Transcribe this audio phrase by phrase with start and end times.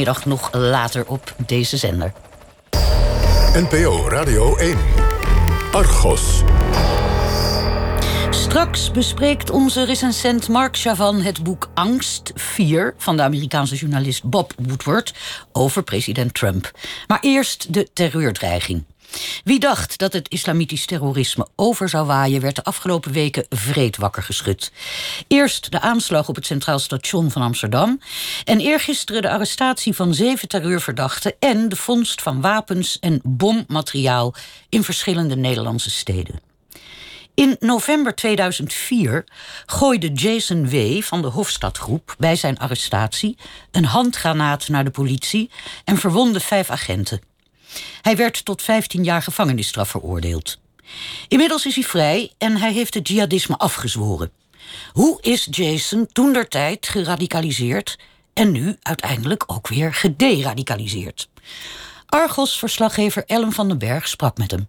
[0.00, 2.12] Middag nog later op deze zender.
[3.52, 4.78] NPO Radio 1.
[5.72, 6.42] Argos.
[8.30, 14.52] Straks bespreekt onze recensent Mark Chavan het boek Angst 4 van de Amerikaanse journalist Bob
[14.56, 15.14] Woodward
[15.52, 16.70] over president Trump.
[17.06, 18.84] Maar eerst de terreurdreiging.
[19.44, 24.22] Wie dacht dat het islamitisch terrorisme over zou waaien, werd de afgelopen weken vreed wakker
[24.22, 24.72] geschud.
[25.28, 28.00] Eerst de aanslag op het Centraal Station van Amsterdam.
[28.44, 34.34] En eergisteren de arrestatie van zeven terreurverdachten en de vondst van wapens en bommateriaal
[34.68, 36.40] in verschillende Nederlandse steden.
[37.34, 39.24] In november 2004
[39.66, 41.02] gooide Jason W.
[41.02, 43.36] van de Hofstadgroep bij zijn arrestatie
[43.70, 45.50] een handgranaat naar de politie
[45.84, 47.20] en verwondde vijf agenten.
[48.02, 50.58] Hij werd tot 15 jaar gevangenisstraf veroordeeld.
[51.28, 54.30] Inmiddels is hij vrij en hij heeft het jihadisme afgezworen.
[54.92, 57.98] Hoe is Jason toen der tijd geradicaliseerd
[58.34, 61.28] en nu uiteindelijk ook weer gederadicaliseerd?
[62.06, 64.68] Argos-verslaggever Ellen van den Berg sprak met hem.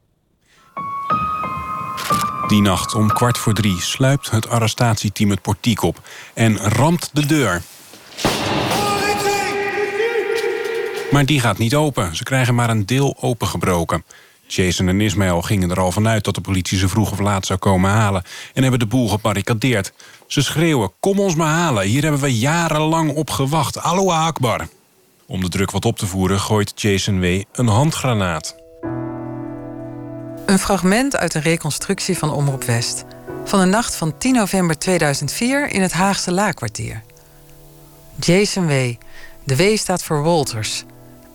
[2.48, 6.02] Die nacht om kwart voor drie sluipt het arrestatieteam het portiek op
[6.34, 7.62] en ramt de deur.
[11.12, 12.16] Maar die gaat niet open.
[12.16, 14.04] Ze krijgen maar een deel opengebroken.
[14.48, 17.60] Jason en Ismail gingen er al vanuit dat de politie ze vroeg of laat zou
[17.60, 18.24] komen halen...
[18.54, 19.94] en hebben de boel gebarricadeerd.
[20.28, 23.78] Ze schreeuwen, kom ons maar halen, hier hebben we jarenlang op gewacht.
[23.78, 24.68] Aloha Akbar.
[25.26, 27.42] Om de druk wat op te voeren gooit Jason W.
[27.52, 28.56] een handgranaat.
[30.46, 33.04] Een fragment uit een reconstructie van Omroep West...
[33.46, 37.04] van de nacht van 10 november 2004 in het Haagse Laakkwartier.
[38.20, 38.94] Jason W.,
[39.44, 40.86] de W staat voor Wolters...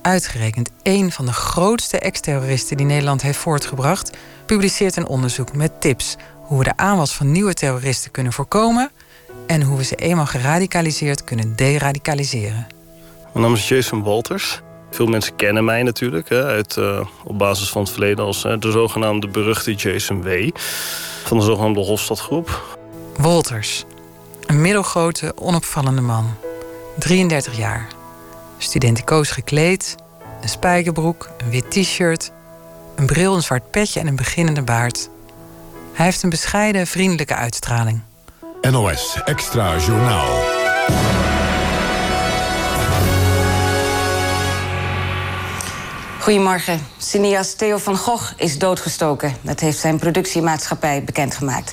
[0.03, 6.17] Uitgerekend één van de grootste ex-terroristen die Nederland heeft voortgebracht, publiceert een onderzoek met tips
[6.34, 8.91] hoe we de aanwas van nieuwe terroristen kunnen voorkomen
[9.47, 12.67] en hoe we ze eenmaal geradicaliseerd kunnen deradicaliseren.
[13.33, 14.61] Mijn naam is Jason Walters.
[14.91, 18.70] Veel mensen kennen mij natuurlijk hè, uit, uh, op basis van het verleden als de
[18.70, 20.50] zogenaamde beruchte Jason W.
[21.25, 22.79] van de zogenaamde Hofstadgroep.
[23.17, 23.85] Walters,
[24.46, 26.35] een middelgrote, onopvallende man,
[26.98, 28.01] 33 jaar
[28.62, 29.96] studenticoos gekleed,
[30.40, 32.33] een spijkerbroek, een wit t-shirt,
[32.95, 35.08] een bril, een zwart petje en een beginnende baard.
[35.92, 38.00] Hij heeft een bescheiden, vriendelijke uitstraling.
[38.61, 40.61] NOS Extra Journaal.
[46.23, 46.86] Goedemorgen.
[46.98, 49.36] Cineast Theo van Gogh is doodgestoken.
[49.40, 51.73] Dat heeft zijn productiemaatschappij bekendgemaakt.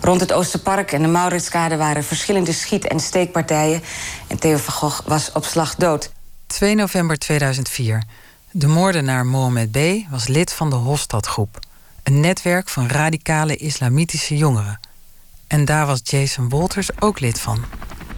[0.00, 3.82] Rond het Oosterpark en de Mauritskade waren verschillende schiet- en steekpartijen.
[4.26, 6.12] En Theo van Gogh was op slag dood.
[6.54, 8.02] 2 november 2004.
[8.50, 9.78] De moordenaar Mohamed B.
[10.10, 11.58] was lid van de Hofstadgroep.
[12.02, 14.80] Een netwerk van radicale islamitische jongeren.
[15.46, 17.64] En daar was Jason Wolters ook lid van.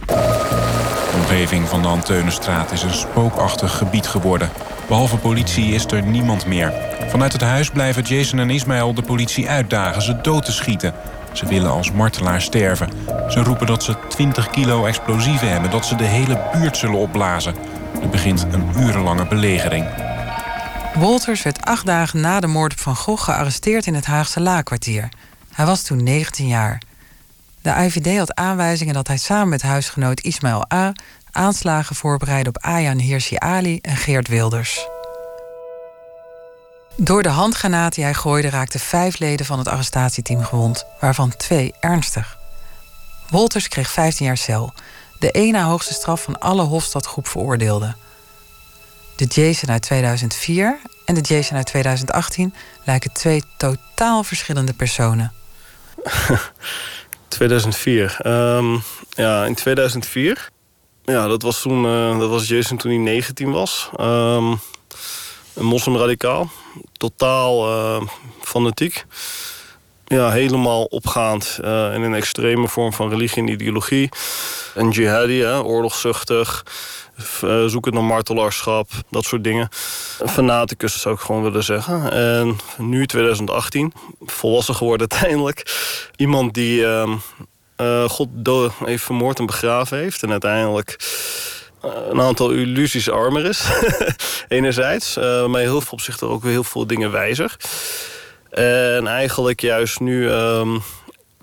[0.05, 4.49] De omgeving van de Anteunestraat is een spookachtig gebied geworden.
[4.87, 6.73] Behalve politie is er niemand meer.
[7.09, 10.93] Vanuit het huis blijven Jason en Ismail de politie uitdagen ze dood te schieten.
[11.33, 12.89] Ze willen als martelaar sterven.
[13.29, 17.55] Ze roepen dat ze 20 kilo explosieven hebben, dat ze de hele buurt zullen opblazen.
[18.01, 19.85] Er begint een urenlange belegering.
[20.93, 25.09] Wolters werd acht dagen na de moord op Van Gogh gearresteerd in het Haagse Laakkwartier.
[25.53, 26.81] Hij was toen 19 jaar.
[27.61, 30.91] De IVD had aanwijzingen dat hij samen met huisgenoot Ismail A.
[31.31, 34.87] aanslagen voorbereidde op Ayan Hirsi Ali en Geert Wilders.
[36.95, 41.73] Door de handgranaat die hij gooide raakten vijf leden van het arrestatieteam gewond, waarvan twee
[41.79, 42.37] ernstig.
[43.29, 44.73] Wolters kreeg 15 jaar cel
[45.19, 47.95] de na hoogste straf van alle Hofstadgroep veroordeelden.
[49.15, 52.53] De Jason uit 2004 en de Jason uit 2018
[52.85, 55.33] lijken twee totaal verschillende personen.
[57.27, 58.17] 2004.
[58.27, 60.49] Um, ja, in 2004.
[61.03, 61.85] Ja, dat was toen.
[61.85, 63.89] Uh, dat was Jason toen hij 19 was.
[63.99, 64.59] Um,
[65.53, 66.49] een moslimradicaal.
[66.97, 68.07] Totaal uh,
[68.41, 69.05] fanatiek
[70.07, 74.09] ja, helemaal opgaand uh, in een extreme vorm van religie en ideologie.
[74.75, 76.65] Een jihadi, hè, oorlogszuchtig,
[77.43, 79.69] uh, zoekend naar martelaarschap, dat soort dingen.
[80.19, 82.11] Een fanaticus zou ik gewoon willen zeggen.
[82.11, 83.93] En nu, 2018,
[84.25, 85.75] volwassen geworden uiteindelijk.
[86.15, 88.29] Iemand die uh, God
[88.85, 90.23] heeft vermoord en begraven heeft.
[90.23, 90.95] En uiteindelijk
[92.09, 93.63] een aantal illusies armer is.
[94.47, 95.15] Enerzijds,
[95.47, 97.55] maar heel veel opzichten ook weer heel veel dingen wijzer.
[98.49, 100.81] En eigenlijk juist nu um,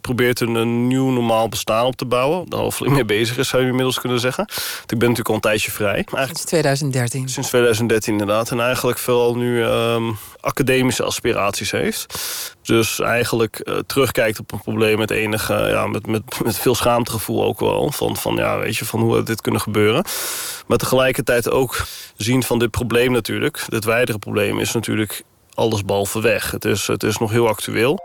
[0.05, 2.49] probeert een, een nieuw normaal bestaan op te bouwen.
[2.49, 4.45] Daar al flink mee bezig is, zou je inmiddels kunnen zeggen.
[4.87, 5.95] Ik ben natuurlijk al een tijdje vrij.
[5.95, 7.29] Eigenlijk, Sinds 2013.
[7.29, 8.51] sinds 2013 inderdaad.
[8.51, 12.15] En eigenlijk vooral nu ehm, academische aspiraties heeft.
[12.62, 17.45] Dus eigenlijk eh, terugkijkt op een probleem met enige, ja, met, met, met veel schaamtegevoel
[17.45, 17.93] ook wel.
[17.93, 20.05] Van, van ja, weet je, van hoe had dit kunnen gebeuren.
[20.67, 21.87] Maar tegelijkertijd ook
[22.17, 23.65] zien van dit probleem natuurlijk.
[23.69, 25.25] Het wijdere probleem is natuurlijk
[25.55, 26.51] alles behalve weg.
[26.51, 27.99] Het is, het is nog heel actueel.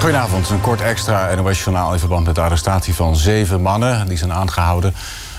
[0.00, 4.08] Goedenavond, een kort extra NOS-journaal in verband met de arrestatie van zeven mannen.
[4.08, 4.94] Die zijn aangehouden,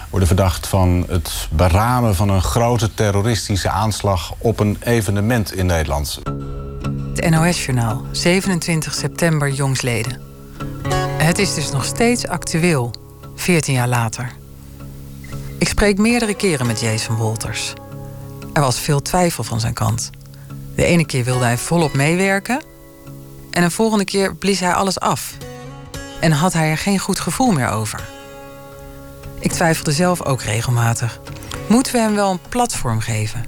[0.09, 6.19] worden verdacht van het beramen van een grote terroristische aanslag op een evenement in Nederland.
[7.13, 10.21] Het NOS-journaal, 27 september jongsleden.
[11.17, 12.93] Het is dus nog steeds actueel,
[13.35, 14.40] 14 jaar later.
[15.61, 17.73] Ik spreek meerdere keren met Jason Wolters.
[18.53, 20.09] Er was veel twijfel van zijn kant.
[20.75, 22.63] De ene keer wilde hij volop meewerken...
[23.51, 25.37] en de volgende keer blies hij alles af.
[26.19, 28.03] En had hij er geen goed gevoel meer over.
[29.39, 31.19] Ik twijfelde zelf ook regelmatig.
[31.67, 33.45] Moeten we hem wel een platform geven?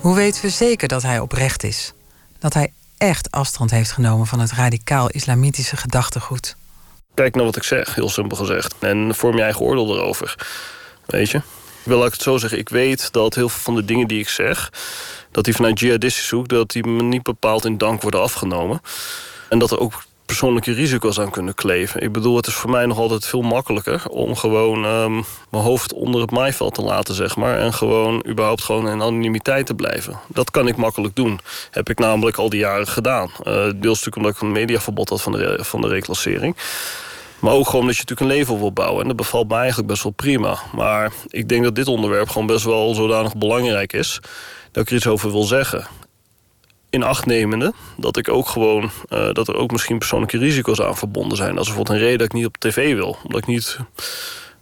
[0.00, 1.92] Hoe weten we zeker dat hij oprecht is?
[2.38, 6.56] Dat hij echt afstand heeft genomen van het radicaal-islamitische gedachtegoed?
[7.14, 8.74] Kijk naar wat ik zeg, heel simpel gezegd.
[8.78, 10.36] En vorm je eigen oordeel erover.
[11.08, 11.38] Weet je?
[11.38, 12.58] Ik wil het zo zeggen.
[12.58, 14.72] Ik weet dat heel veel van de dingen die ik zeg...
[15.30, 16.48] dat die vanuit jihadistisch hoek...
[16.48, 18.80] dat die me niet bepaald in dank worden afgenomen.
[19.48, 22.02] En dat er ook persoonlijke risico's aan kunnen kleven.
[22.02, 24.08] Ik bedoel, het is voor mij nog altijd veel makkelijker...
[24.08, 27.58] om gewoon um, mijn hoofd onder het maaiveld te laten, zeg maar...
[27.58, 30.20] en gewoon überhaupt gewoon in anonimiteit te blijven.
[30.26, 31.40] Dat kan ik makkelijk doen.
[31.70, 33.30] Heb ik namelijk al die jaren gedaan.
[33.38, 36.56] Uh, deels natuurlijk omdat ik een mediaverbod had van de, van de reclassering...
[37.38, 39.00] Maar ook gewoon dat je natuurlijk een leven wil bouwen.
[39.00, 40.58] En dat bevalt me eigenlijk best wel prima.
[40.74, 44.20] Maar ik denk dat dit onderwerp gewoon best wel zodanig belangrijk is...
[44.72, 45.86] dat ik er iets over wil zeggen.
[46.90, 48.90] In acht nemende dat ik ook gewoon...
[49.08, 51.58] Uh, dat er ook misschien persoonlijke risico's aan verbonden zijn.
[51.58, 53.16] Als bijvoorbeeld een reden dat ik niet op tv wil.
[53.24, 53.78] Omdat ik niet,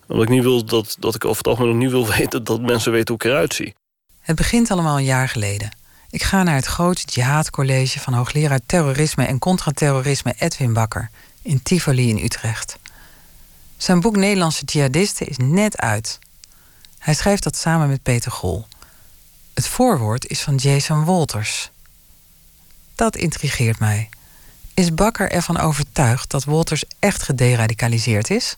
[0.06, 2.44] omdat ik niet wil dat, dat ik over het algemeen nog niet wil weten...
[2.44, 3.74] dat mensen weten hoe ik eruit zie.
[4.20, 5.76] Het begint allemaal een jaar geleden.
[6.10, 11.10] Ik ga naar het grote jihadcollege van hoogleraar terrorisme en contraterrorisme Edwin Bakker
[11.46, 12.78] in Tivoli in Utrecht.
[13.76, 16.18] Zijn boek Nederlandse jihadisten is net uit.
[16.98, 18.66] Hij schrijft dat samen met Peter Gol.
[19.54, 21.70] Het voorwoord is van Jason Wolters.
[22.94, 24.08] Dat intrigeert mij.
[24.74, 28.56] Is Bakker ervan overtuigd dat Wolters echt gederadicaliseerd is?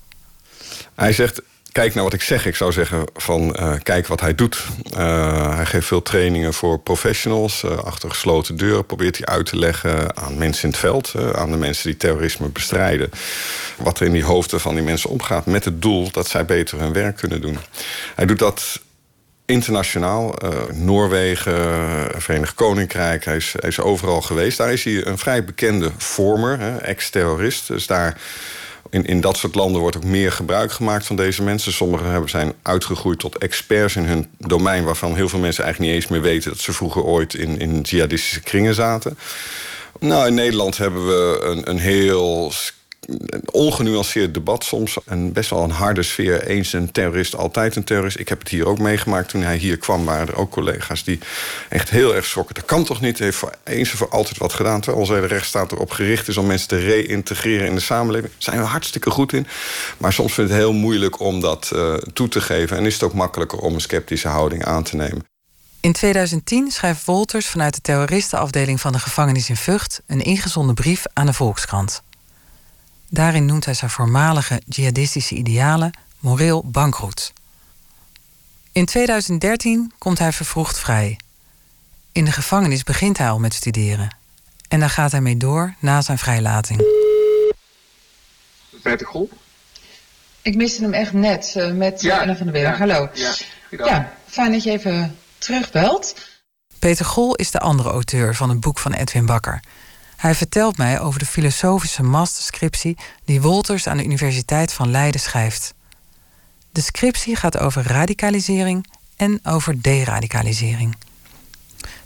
[0.95, 1.43] Hij zegt
[1.79, 2.47] kijk naar wat ik zeg.
[2.47, 4.67] Ik zou zeggen van uh, kijk wat hij doet.
[4.93, 7.63] Uh, hij geeft veel trainingen voor professionals.
[7.63, 11.15] Uh, achter gesloten deuren probeert hij uit te leggen aan mensen in het veld.
[11.35, 13.11] aan de mensen die terrorisme bestrijden.
[13.77, 15.47] Wat er in die hoofden van die mensen omgaat.
[15.47, 17.59] Met het doel dat zij beter hun werk kunnen doen.
[18.15, 18.81] Hij doet dat
[19.47, 20.35] internationaal.
[20.73, 23.25] Noorwegen, Verenigd Koninkrijk.
[23.25, 24.59] Hij is, hij is overal geweest.
[24.59, 26.79] Daar is hij een vrij bekende vormer.
[26.79, 27.67] Ex-terrorist.
[27.67, 28.17] Dus daar
[28.91, 31.73] in, in dat soort landen wordt ook meer gebruik gemaakt van deze mensen.
[31.73, 34.85] Sommigen hebben, zijn uitgegroeid tot experts in hun domein...
[34.85, 36.51] waarvan heel veel mensen eigenlijk niet eens meer weten...
[36.51, 39.19] dat ze vroeger ooit in, in jihadistische kringen zaten.
[40.01, 42.53] Nou, in Nederland hebben we een, een heel
[43.09, 44.97] een ongenuanceerd debat soms.
[45.07, 46.47] En best wel een harde sfeer.
[46.47, 48.19] Eens een terrorist, altijd een terrorist.
[48.19, 49.29] Ik heb het hier ook meegemaakt.
[49.29, 51.19] Toen hij hier kwam waren er ook collega's die
[51.69, 52.55] echt heel erg schrokken.
[52.55, 53.17] Dat kan toch niet?
[53.17, 54.81] Hij heeft voor eens en voor altijd wat gedaan.
[54.81, 58.33] Terwijl onze hele rechtsstaat erop gericht is om mensen te reïntegreren in de samenleving.
[58.33, 59.47] Daar zijn we hartstikke goed in.
[59.99, 62.77] Maar soms vind ik het heel moeilijk om dat uh, toe te geven.
[62.77, 65.27] En is het ook makkelijker om een sceptische houding aan te nemen.
[65.81, 71.03] In 2010 schrijft Wolters vanuit de terroristenafdeling van de gevangenis in Vught een ingezonden brief
[71.13, 72.03] aan de Volkskrant.
[73.11, 77.33] Daarin noemt hij zijn voormalige jihadistische idealen moreel bankroet.
[78.73, 81.19] In 2013 komt hij vervroegd vrij.
[82.13, 84.17] In de gevangenis begint hij al met studeren.
[84.69, 86.83] En daar gaat hij mee door na zijn vrijlating.
[88.83, 89.31] Peter Gol?
[90.43, 92.79] Ik miste hem echt net uh, met ja, Anna van der Berg.
[92.79, 93.09] Ja, Hallo.
[93.15, 93.35] Ja,
[93.71, 96.15] ja, fijn dat je even terugbelt.
[96.79, 99.61] Peter Gol is de andere auteur van het boek van Edwin Bakker.
[100.19, 105.75] Hij vertelt mij over de filosofische masterscriptie die Wolters aan de Universiteit van Leiden schrijft.
[106.73, 110.97] De scriptie gaat over radicalisering en over deradicalisering.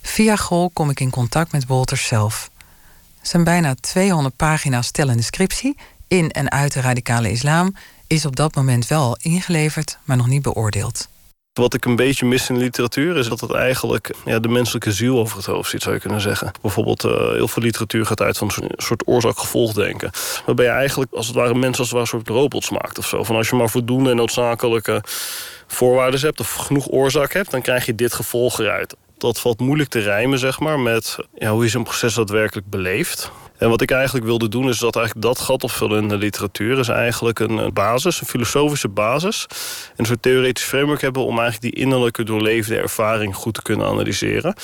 [0.02, 2.50] Via Gol kom ik in contact met Wolters zelf.
[3.22, 5.76] Zijn bijna 200 pagina's stellende scriptie
[6.08, 7.76] in en uit de radicale islam
[8.06, 11.08] is op dat moment wel ingeleverd, maar nog niet beoordeeld.
[11.52, 14.92] Wat ik een beetje mis in de literatuur is dat het eigenlijk ja, de menselijke
[14.92, 16.52] ziel over het hoofd zit, zou je kunnen zeggen.
[16.62, 20.10] Bijvoorbeeld, uh, heel veel literatuur gaat uit van een soort oorzaak-gevolg denken.
[20.46, 23.24] Waarbij je eigenlijk als het ware mensen als een soort robots maakt of zo.
[23.24, 25.02] Van als je maar voldoende en noodzakelijke
[25.66, 29.88] voorwaarden hebt of genoeg oorzaak hebt, dan krijg je dit gevolg eruit dat valt moeilijk
[29.90, 33.30] te rijmen, zeg maar, met ja, hoe je zo'n proces daadwerkelijk beleeft.
[33.62, 36.78] En wat ik eigenlijk wilde doen, is dat eigenlijk dat gat opvullen in de literatuur.
[36.78, 39.46] Is eigenlijk een basis, een filosofische basis.
[39.48, 39.56] En
[39.96, 44.54] een soort theoretisch framework hebben om eigenlijk die innerlijke doorleefde ervaring goed te kunnen analyseren.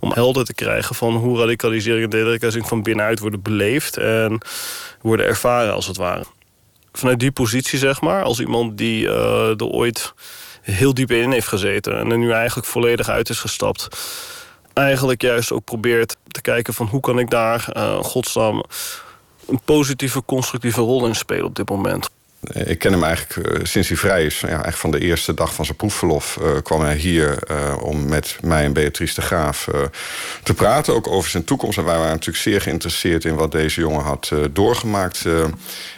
[0.00, 4.40] Om helder te krijgen van hoe radicalisering en deradicalisering van binnenuit worden beleefd en
[5.00, 6.24] worden ervaren als het ware.
[6.92, 10.12] Vanuit die positie, zeg maar, als iemand die uh, er ooit
[10.60, 13.88] heel diep in heeft gezeten en er nu eigenlijk volledig uit is gestapt
[14.72, 18.64] eigenlijk juist ook probeert te kijken van hoe kan ik daar uh, godsnaam
[19.48, 22.08] een positieve, constructieve rol in spelen op dit moment.
[22.52, 24.40] Ik ken hem eigenlijk uh, sinds hij vrij is.
[24.40, 28.08] Ja, eigenlijk van de eerste dag van zijn proefverlof uh, kwam hij hier uh, om
[28.08, 29.68] met mij en Beatrice de Graaf
[30.42, 30.94] te praten.
[30.94, 31.78] Ook over zijn toekomst.
[31.78, 35.24] En wij waren natuurlijk zeer geïnteresseerd in wat deze jongen had doorgemaakt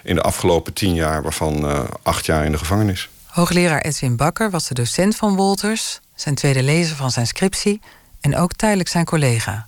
[0.03, 3.09] in de afgelopen tien jaar, waarvan acht jaar in de gevangenis.
[3.27, 7.81] Hoogleraar Edwin Bakker was de docent van Wolters, zijn tweede lezer van zijn scriptie
[8.23, 9.67] en ook tijdelijk zijn collega.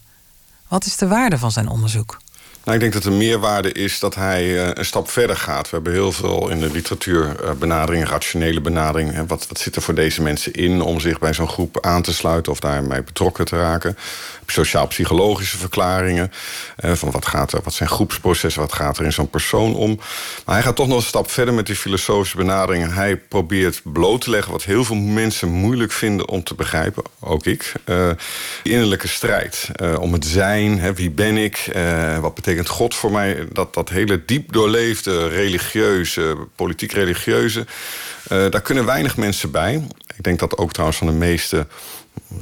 [0.69, 2.19] Wat is de waarde van zijn onderzoek?
[2.64, 5.71] Nou, ik denk dat de meerwaarde is dat hij uh, een stap verder gaat.
[5.71, 9.26] We hebben heel veel in de literatuur uh, benadering, rationele benadering.
[9.26, 12.14] Wat, wat zit er voor deze mensen in om zich bij zo'n groep aan te
[12.14, 13.99] sluiten of daarmee betrokken te raken?
[14.47, 16.33] Sociaal-psychologische verklaringen.
[16.85, 20.00] Uh, van wat, gaat er, wat zijn groepsprocessen, wat gaat er in zo'n persoon om?
[20.44, 22.94] Maar hij gaat toch nog een stap verder met die filosofische benadering.
[22.94, 27.02] Hij probeert bloot te leggen wat heel veel mensen moeilijk vinden om te begrijpen.
[27.21, 27.73] Ook ik.
[28.62, 29.68] die innerlijke strijd
[29.99, 30.78] om het zijn.
[30.78, 31.73] Hè, wie ben ik?
[32.21, 37.61] wat betekent betekent God voor mij dat, dat hele diep doorleefde religieuze, politiek-religieuze.
[37.61, 39.87] Uh, daar kunnen weinig mensen bij.
[40.17, 41.67] Ik denk dat ook trouwens van de meeste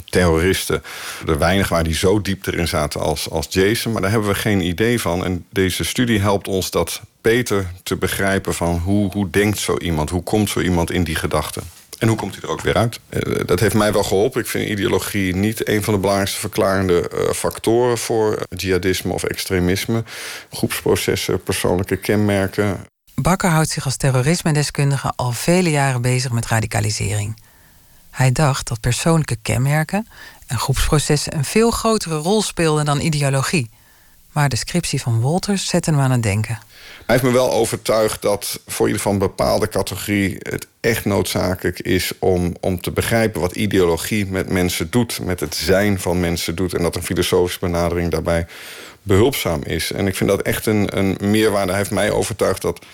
[0.09, 0.83] terroristen
[1.27, 3.91] er weinig waar die zo diep erin zaten als, als Jason.
[3.91, 5.25] Maar daar hebben we geen idee van.
[5.25, 10.09] En deze studie helpt ons dat beter te begrijpen van hoe, hoe denkt zo iemand?
[10.09, 11.63] Hoe komt zo iemand in die gedachten?
[12.03, 12.99] En hoe komt hij er ook weer uit?
[13.09, 14.41] Eh, dat heeft mij wel geholpen.
[14.41, 20.03] Ik vind ideologie niet een van de belangrijkste verklarende eh, factoren voor jihadisme of extremisme.
[20.51, 22.85] Groepsprocessen, persoonlijke kenmerken.
[23.15, 27.41] Bakker houdt zich als terrorisme-deskundige al vele jaren bezig met radicalisering.
[28.09, 30.07] Hij dacht dat persoonlijke kenmerken
[30.47, 33.69] en groepsprocessen een veel grotere rol speelden dan ideologie.
[34.33, 36.59] Maar de scriptie van Wolters zette hem aan het denken.
[37.05, 41.79] Hij heeft me wel overtuigd dat voor ieder van een bepaalde categorie het echt noodzakelijk
[41.79, 46.55] is om, om te begrijpen wat ideologie met mensen doet, met het zijn van mensen
[46.55, 46.73] doet.
[46.73, 48.45] En dat een filosofische benadering daarbij
[49.01, 49.91] behulpzaam is.
[49.91, 51.69] En ik vind dat echt een, een meerwaarde.
[51.69, 52.85] Hij heeft mij overtuigd dat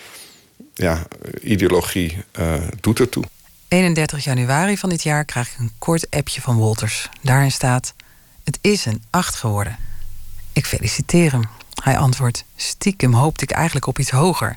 [0.74, 1.06] ja,
[1.42, 3.24] ideologie uh, doet ertoe.
[3.68, 7.08] 31 januari van dit jaar krijg ik een kort appje van Wolters.
[7.22, 7.94] Daarin staat:
[8.44, 9.76] Het is een 8 geworden.
[10.52, 11.48] Ik feliciteer hem.
[11.82, 14.56] Hij antwoordt: Stiekem hoopte ik eigenlijk op iets hoger.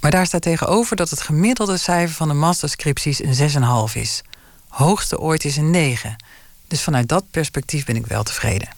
[0.00, 3.50] Maar daar staat tegenover dat het gemiddelde cijfer van de masterscripties een
[3.88, 4.22] 6,5 is.
[4.68, 6.16] Hoogste ooit is een 9.
[6.68, 8.68] Dus vanuit dat perspectief ben ik wel tevreden.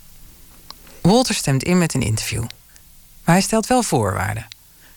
[1.01, 2.45] Walter stemt in met een interview.
[3.25, 4.47] Maar hij stelt wel voorwaarden.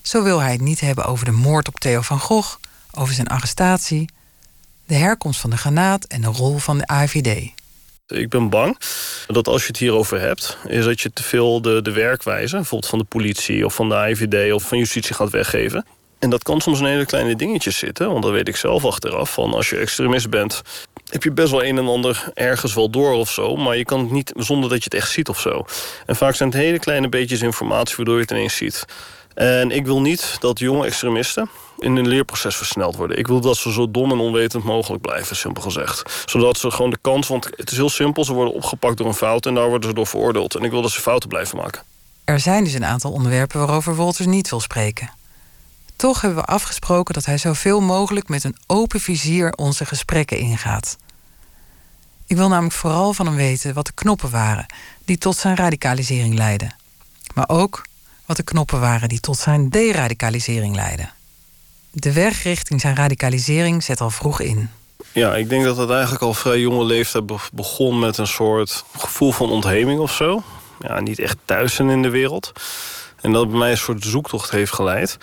[0.02, 2.56] Zo wil hij het niet hebben over de moord op Theo van Gogh,
[2.92, 4.10] over zijn arrestatie,
[4.86, 7.52] de herkomst van de granaat en de rol van de AVD.
[8.10, 8.78] Ik ben bang
[9.28, 12.90] dat als je het hierover hebt, is dat je te veel de, de werkwijze, bijvoorbeeld
[12.90, 15.86] van de politie of van de IVD of van justitie gaat weggeven.
[16.20, 19.34] En dat kan soms in hele kleine dingetjes zitten, want dat weet ik zelf achteraf.
[19.34, 20.62] Van als je extremist bent,
[21.10, 23.56] heb je best wel een en ander ergens wel door of zo.
[23.56, 25.66] Maar je kan het niet zonder dat je het echt ziet of zo.
[26.06, 28.86] En vaak zijn het hele kleine beetjes informatie waardoor je het ineens ziet.
[29.34, 33.18] En ik wil niet dat jonge extremisten in hun leerproces versneld worden.
[33.18, 36.24] Ik wil dat ze zo dom en onwetend mogelijk blijven, simpel gezegd.
[36.26, 39.14] Zodat ze gewoon de kans, want het is heel simpel, ze worden opgepakt door een
[39.14, 40.56] fout en daar worden ze door veroordeeld.
[40.56, 41.84] En ik wil dat ze fouten blijven maken.
[42.24, 45.10] Er zijn dus een aantal onderwerpen waarover Wolters niet wil spreken.
[45.96, 50.98] Toch hebben we afgesproken dat hij zoveel mogelijk met een open vizier onze gesprekken ingaat.
[52.26, 54.66] Ik wil namelijk vooral van hem weten wat de knoppen waren
[55.06, 56.76] die tot zijn radicalisering leidden.
[57.34, 57.86] Maar ook
[58.26, 61.14] wat de knoppen waren die tot zijn deradicalisering leidden.
[61.92, 64.70] De weg richting zijn radicalisering zet al vroeg in.
[65.12, 69.32] Ja, ik denk dat het eigenlijk al vrij jonge leeftijd begon met een soort gevoel
[69.32, 70.44] van ontheming of zo.
[70.82, 72.52] Ja, niet echt thuis zijn in de wereld.
[73.22, 75.18] En dat bij mij een soort zoektocht heeft geleid.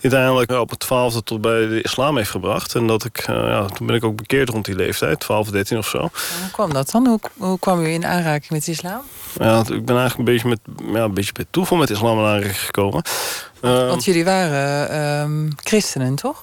[0.00, 2.74] Die uiteindelijk op het twaalfde tot bij de islam heeft gebracht.
[2.74, 5.78] En dat ik, uh, ja, toen ben ik ook bekeerd rond die leeftijd, 12, 13
[5.78, 5.98] of zo.
[5.98, 6.10] hoe
[6.52, 7.06] kwam dat dan?
[7.06, 9.00] Hoe, hoe kwam u in aanraking met de islam?
[9.38, 10.58] Ja, ik ben eigenlijk een beetje met,
[10.92, 13.02] ja, een beetje bij toeval met islam in aanraking gekomen.
[13.66, 16.42] Want, want jullie waren uh, christenen, toch?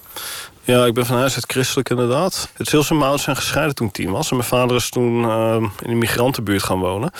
[0.63, 2.49] Ja, ik ben van huis uit christelijk inderdaad.
[2.53, 4.29] Het is heel mijn ouders zijn gescheiden toen ik tien was.
[4.29, 7.11] En mijn vader is toen uh, in een migrantenbuurt gaan wonen.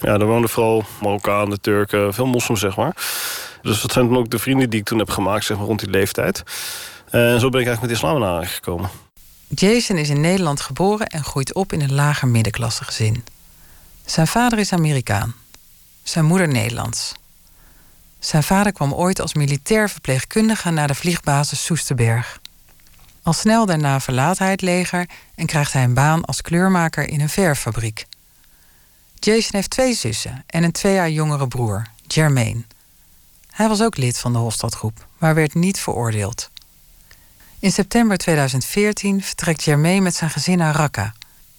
[0.00, 2.96] Ja, daar woonden vooral Marokkanen, Turken, veel moslims, zeg maar.
[3.62, 5.80] Dus dat zijn dan ook de vrienden die ik toen heb gemaakt, zeg maar, rond
[5.80, 6.42] die leeftijd.
[7.10, 8.90] En zo ben ik eigenlijk met islam in aanraking gekomen.
[9.48, 13.24] Jason is in Nederland geboren en groeit op in een lager middenklasse gezin.
[14.04, 15.34] Zijn vader is Amerikaan,
[16.02, 17.14] zijn moeder Nederlands.
[18.24, 22.40] Zijn vader kwam ooit als militair verpleegkundige naar de vliegbasis Soesterberg.
[23.22, 27.20] Al snel daarna verlaat hij het leger en krijgt hij een baan als kleurmaker in
[27.20, 28.06] een verffabriek.
[29.14, 32.62] Jason heeft twee zussen en een twee jaar jongere broer, Jermaine.
[33.50, 36.50] Hij was ook lid van de Hofstadgroep, maar werd niet veroordeeld.
[37.58, 41.12] In september 2014 vertrekt Jermaine met zijn gezin naar Raqqa,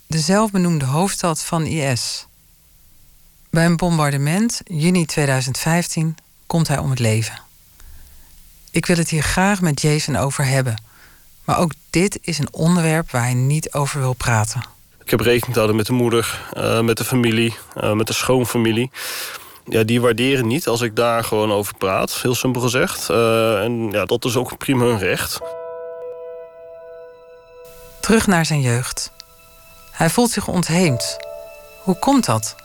[0.07, 2.27] de zelfbenoemde hoofdstad van IS.
[3.49, 6.15] Bij een bombardement, juni 2015,
[6.47, 7.39] komt hij om het leven.
[8.71, 10.83] Ik wil het hier graag met Jason over hebben.
[11.43, 14.61] Maar ook dit is een onderwerp waar hij niet over wil praten.
[15.03, 18.13] Ik heb rekening te houden met de moeder, uh, met de familie, uh, met de
[18.13, 18.91] schoonfamilie.
[19.65, 23.09] Ja, die waarderen niet als ik daar gewoon over praat, heel simpel gezegd.
[23.09, 25.39] Uh, en ja, dat is ook prima hun recht.
[27.99, 29.11] Terug naar zijn jeugd.
[29.91, 31.17] Hij voelt zich ontheemd.
[31.83, 32.55] Hoe komt dat?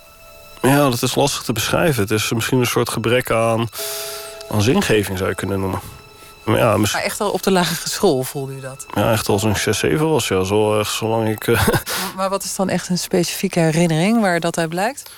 [0.63, 2.03] Ja, dat is lastig te beschrijven.
[2.03, 3.69] Het is misschien een soort gebrek aan,
[4.51, 5.81] aan zingeving, zou je kunnen noemen.
[6.45, 8.87] Maar, ja, maar echt al op de lagere school voelde u dat?
[8.95, 10.29] Ja, echt als een 6, 7 was.
[10.29, 11.47] Ja, zo echt zolang ik...
[11.47, 11.69] Uh...
[12.17, 15.11] Maar wat is dan echt een specifieke herinnering waar dat uit blijkt?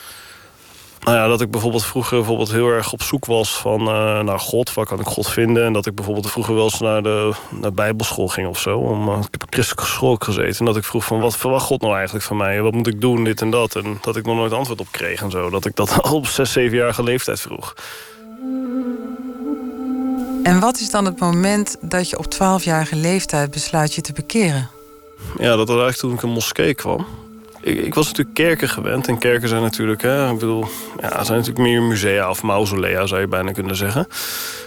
[1.03, 4.41] Nou ja, dat ik bijvoorbeeld vroeger bijvoorbeeld heel erg op zoek was van, uh, naar
[4.41, 4.75] God.
[4.75, 5.65] Waar kan ik God vinden?
[5.65, 8.79] En dat ik bijvoorbeeld vroeger wel eens naar de naar bijbelschool ging of zo.
[8.79, 10.59] Om, uh, ik heb op christelijke school gezeten.
[10.59, 12.63] En dat ik vroeg van, wat verwacht God nou eigenlijk van mij?
[12.63, 13.77] Wat moet ik doen, dit en dat?
[13.77, 15.51] En dat ik nog nooit antwoord op kreeg en zo.
[15.51, 17.75] Dat ik dat al op 6, 7-jarige leeftijd vroeg.
[20.43, 24.71] En wat is dan het moment dat je op 12-jarige leeftijd besluit je te bekeren?
[25.39, 27.07] Ja, dat was eigenlijk toen ik een moskee kwam.
[27.63, 29.09] Ik, was natuurlijk kerken gewend.
[29.09, 30.65] En kerken zijn natuurlijk, hè, ik bedoel,
[31.01, 34.07] ja, zijn natuurlijk meer musea of mausolea zou je bijna kunnen zeggen.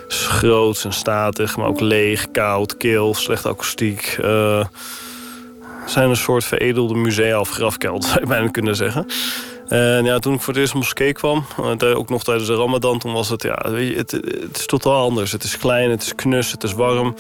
[0.08, 4.18] Dus groot en statig, maar ook leeg, koud, kil, slechte akoestiek.
[4.22, 4.66] Uh,
[5.86, 9.06] zijn een soort veredelde musea of grafkelder zou je bijna kunnen zeggen.
[9.68, 11.46] En ja, toen ik voor het eerst moskee kwam,
[11.80, 13.00] ook nog tijdens de ramadan...
[13.00, 15.32] toen was het, ja, weet je, het, het is totaal anders.
[15.32, 17.16] Het is klein, het is knus, het is warm.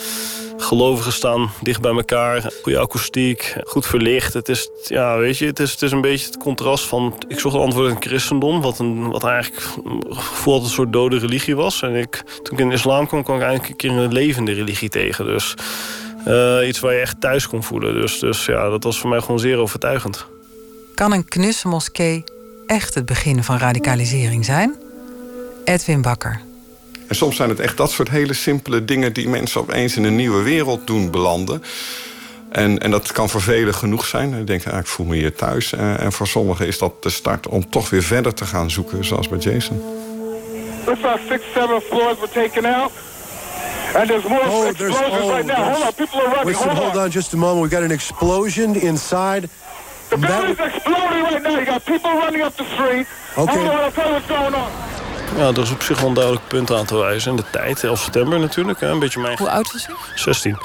[0.57, 2.51] Gelovigen staan dicht bij elkaar.
[2.63, 4.33] Goede akoestiek, goed verlicht.
[4.33, 7.13] Het is, ja, weet je, het is, het is een beetje het contrast van...
[7.27, 9.63] Ik zocht antwoord in het christendom, wat, een, wat eigenlijk
[10.09, 11.81] gevoel een soort dode religie was.
[11.81, 14.51] En ik, toen ik in de islam kwam, kwam ik eigenlijk een keer een levende
[14.51, 15.25] religie tegen.
[15.25, 15.53] Dus
[16.27, 17.93] uh, iets waar je echt thuis kon voelen.
[17.93, 20.25] Dus, dus ja, dat was voor mij gewoon zeer overtuigend.
[20.95, 22.23] Kan een knusse moskee
[22.67, 24.75] echt het begin van radicalisering zijn?
[25.63, 26.44] Edwin Bakker.
[27.07, 30.15] En soms zijn het echt dat soort hele simpele dingen die mensen opeens in een
[30.15, 31.63] nieuwe wereld doen belanden.
[32.49, 34.33] En, en dat kan voor velen genoeg zijn.
[34.33, 35.73] Ik denk, ah, ik voel me hier thuis.
[35.73, 39.05] En, en voor sommigen is dat de start om toch weer verder te gaan zoeken,
[39.05, 39.81] zoals bij Jason.
[40.85, 42.91] Looks like six, seven floors were taken out.
[43.95, 45.73] And there's more oh, explosions oh, right now.
[45.73, 46.45] Hold on, people are running.
[46.45, 47.09] Listen, hold, on.
[47.09, 47.61] just a moment.
[47.61, 49.49] We got an explosion inside.
[50.09, 51.59] The building's exploding right now.
[51.59, 53.07] You got people running up the street.
[53.37, 53.53] Okay.
[53.53, 54.94] Hold on, I'll tell you what's going on.
[55.37, 57.31] Ja, dat is op zich wel een duidelijk punt aan te wijzen.
[57.31, 58.81] En de tijd, 11 september natuurlijk.
[58.81, 59.37] Een beetje mijn...
[59.37, 59.95] Hoe oud was hij?
[60.15, 60.57] 16.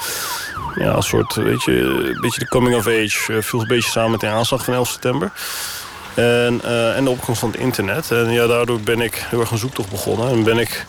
[0.75, 3.33] Ja, een soort, weet je, een beetje de coming of age.
[3.33, 5.31] Uh, viel een beetje samen met de aanslag van 11 september.
[6.13, 8.11] En, uh, en de opkomst van het internet.
[8.11, 10.29] En ja, daardoor ben ik heel erg een zoektocht begonnen.
[10.29, 10.85] En ben ik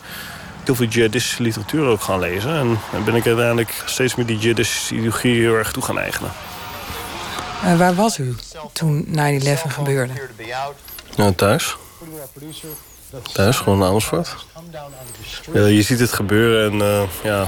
[0.63, 2.55] heel veel jihadistische literatuur ook gaan lezen.
[2.55, 6.31] En, en ben ik uiteindelijk steeds meer die jihadistische ideologie heel erg toe gaan eigenen.
[7.63, 8.35] Uh, waar was u
[8.71, 9.11] toen 9-11
[9.67, 10.13] gebeurde?
[11.15, 11.77] Ja, thuis.
[13.21, 14.35] Thuis, gewoon in Amersfoort.
[15.53, 17.47] Ja, je ziet het gebeuren en uh, ja,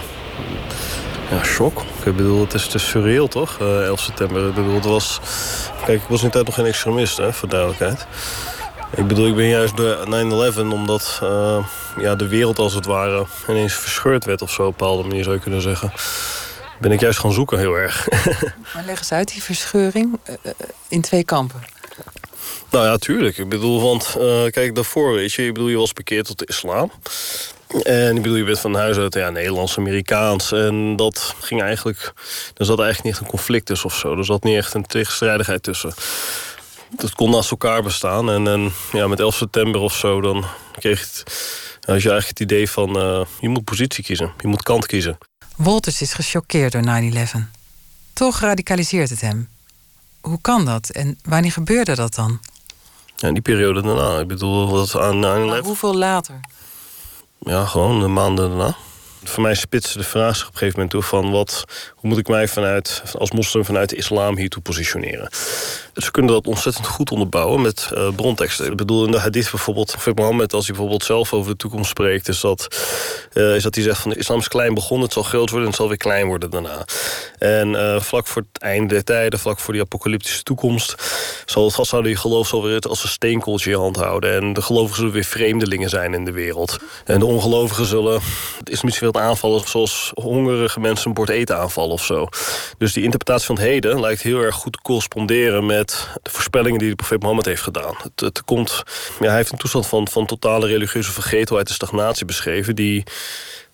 [1.29, 1.81] ja, shock.
[2.03, 4.47] Ik bedoel, het is, is surreal toch, uh, 11 september.
[4.47, 5.19] Ik bedoel, het was...
[5.85, 8.07] Kijk, ik was in tijd nog geen extremist, hè, voor duidelijkheid.
[8.95, 9.97] Ik bedoel, ik ben juist door
[10.55, 14.67] 9-11 omdat uh, ja, de wereld als het ware ineens verscheurd werd of zo, op
[14.67, 15.91] een bepaalde manier zou je kunnen zeggen.
[16.79, 18.07] Ben ik juist gaan zoeken heel erg.
[18.73, 20.19] maar leg eens uit die verscheuring
[20.87, 21.61] in twee kampen.
[22.71, 23.37] Nou ja, tuurlijk.
[23.37, 26.45] Ik bedoel, want uh, kijk, daarvoor, weet je, ik bedoel, je was bekeerd tot de
[26.45, 26.91] islam.
[27.83, 30.51] En ik bedoel, je bent van huis uit ja, Nederlands, Amerikaans.
[30.51, 32.13] En dat ging eigenlijk.
[32.57, 34.17] Er zat eigenlijk niet echt een conflict tussen of zo.
[34.17, 35.93] Er zat niet echt een tegenstrijdigheid tussen.
[36.89, 38.29] Dat kon naast elkaar bestaan.
[38.29, 40.45] En, en ja, met 11 september of zo, dan
[40.79, 41.23] kreeg je
[41.79, 42.97] je eigenlijk het idee van...
[42.97, 45.17] Uh, je moet positie kiezen, je moet kant kiezen.
[45.55, 47.39] Wolters is gechoqueerd door 9-11.
[48.13, 49.49] Toch radicaliseert het hem.
[50.25, 52.39] Hoe kan dat en wanneer gebeurde dat dan?
[53.15, 54.19] Ja, die periode daarna.
[54.19, 55.65] Ik bedoel, dat aan 9-11...
[55.65, 56.39] hoeveel later?
[57.39, 58.75] Ja, gewoon de maanden daarna.
[59.23, 62.19] Voor mij spitste de vraag zich op een gegeven moment toe van wat, hoe moet
[62.19, 65.29] ik mij vanuit, als moslim vanuit de islam hiertoe positioneren.
[65.95, 68.71] We kunnen dat ontzettend goed onderbouwen met uh, bronteksten.
[68.71, 71.89] Ik bedoel, in de hadith bijvoorbeeld, Profeet Mohammed, als hij bijvoorbeeld zelf over de toekomst
[71.89, 72.67] spreekt, is dat,
[73.33, 75.59] uh, is dat hij zegt van de islam is klein begonnen, het zal groot worden
[75.59, 76.85] en het zal weer klein worden daarna.
[77.37, 80.95] En uh, vlak voor het einde der tijden, vlak voor die apocalyptische toekomst...
[81.45, 84.35] zal het vasthouden geloof zal weer als een steenkooltje in je hand houden.
[84.35, 86.77] En de gelovigen zullen weer vreemdelingen zijn in de wereld.
[87.05, 88.21] En de ongelovigen zullen
[88.59, 89.67] het islamitische aanvallen...
[89.67, 92.27] zoals hongerige mensen een bord eten aanvallen of zo.
[92.77, 95.65] Dus die interpretatie van het heden lijkt heel erg goed te corresponderen...
[95.65, 95.84] met
[96.21, 97.95] de voorspellingen die de profeet Mohammed heeft gedaan.
[98.03, 98.83] Het, het komt,
[99.19, 102.75] ja, hij heeft een toestand van, van totale religieuze vergetelheid en stagnatie beschreven...
[102.75, 103.03] die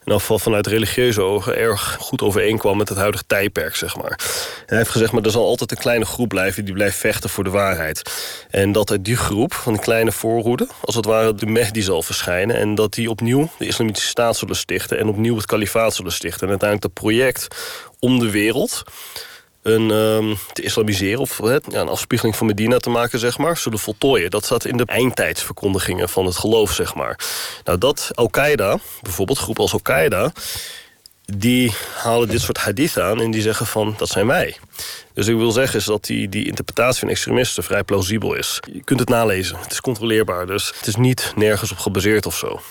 [0.06, 4.19] in afval vanuit religieuze ogen erg goed overeenkwam met het huidige tijdperk, zeg maar.
[4.65, 7.43] Hij heeft gezegd, maar er zal altijd een kleine groep blijven die blijft vechten voor
[7.43, 8.12] de waarheid.
[8.50, 12.04] En dat uit die groep, van die kleine voorhoede, als het ware de Mehdi zal
[12.04, 12.56] verschijnen.
[12.56, 16.41] En dat die opnieuw de islamitische staat zullen stichten en opnieuw het kalifaat zullen stichten.
[16.41, 17.47] En uiteindelijk dat project
[18.00, 18.84] om de wereld
[19.62, 23.80] een, um, te islamiseren of ja, een afspiegeling van Medina te maken, zeg maar, zullen
[23.80, 24.30] voltooien.
[24.30, 27.19] Dat staat in de eindtijdsverkondigingen van het geloof, zeg maar.
[27.63, 30.32] Nou, dat Al-Qaeda, bijvoorbeeld groep als Al-Qaeda,
[31.38, 34.58] die halen dit soort hadith aan en die zeggen van, dat zijn wij.
[35.13, 38.60] Dus ik wil zeggen is dat die, die interpretatie van extremisten vrij plausibel is.
[38.74, 42.38] Je kunt het nalezen, het is controleerbaar, dus het is niet nergens op gebaseerd of
[42.38, 42.62] zo.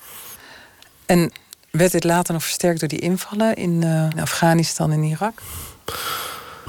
[1.07, 1.33] En
[1.71, 5.41] werd dit later nog versterkt door die invallen in, in Afghanistan en Irak?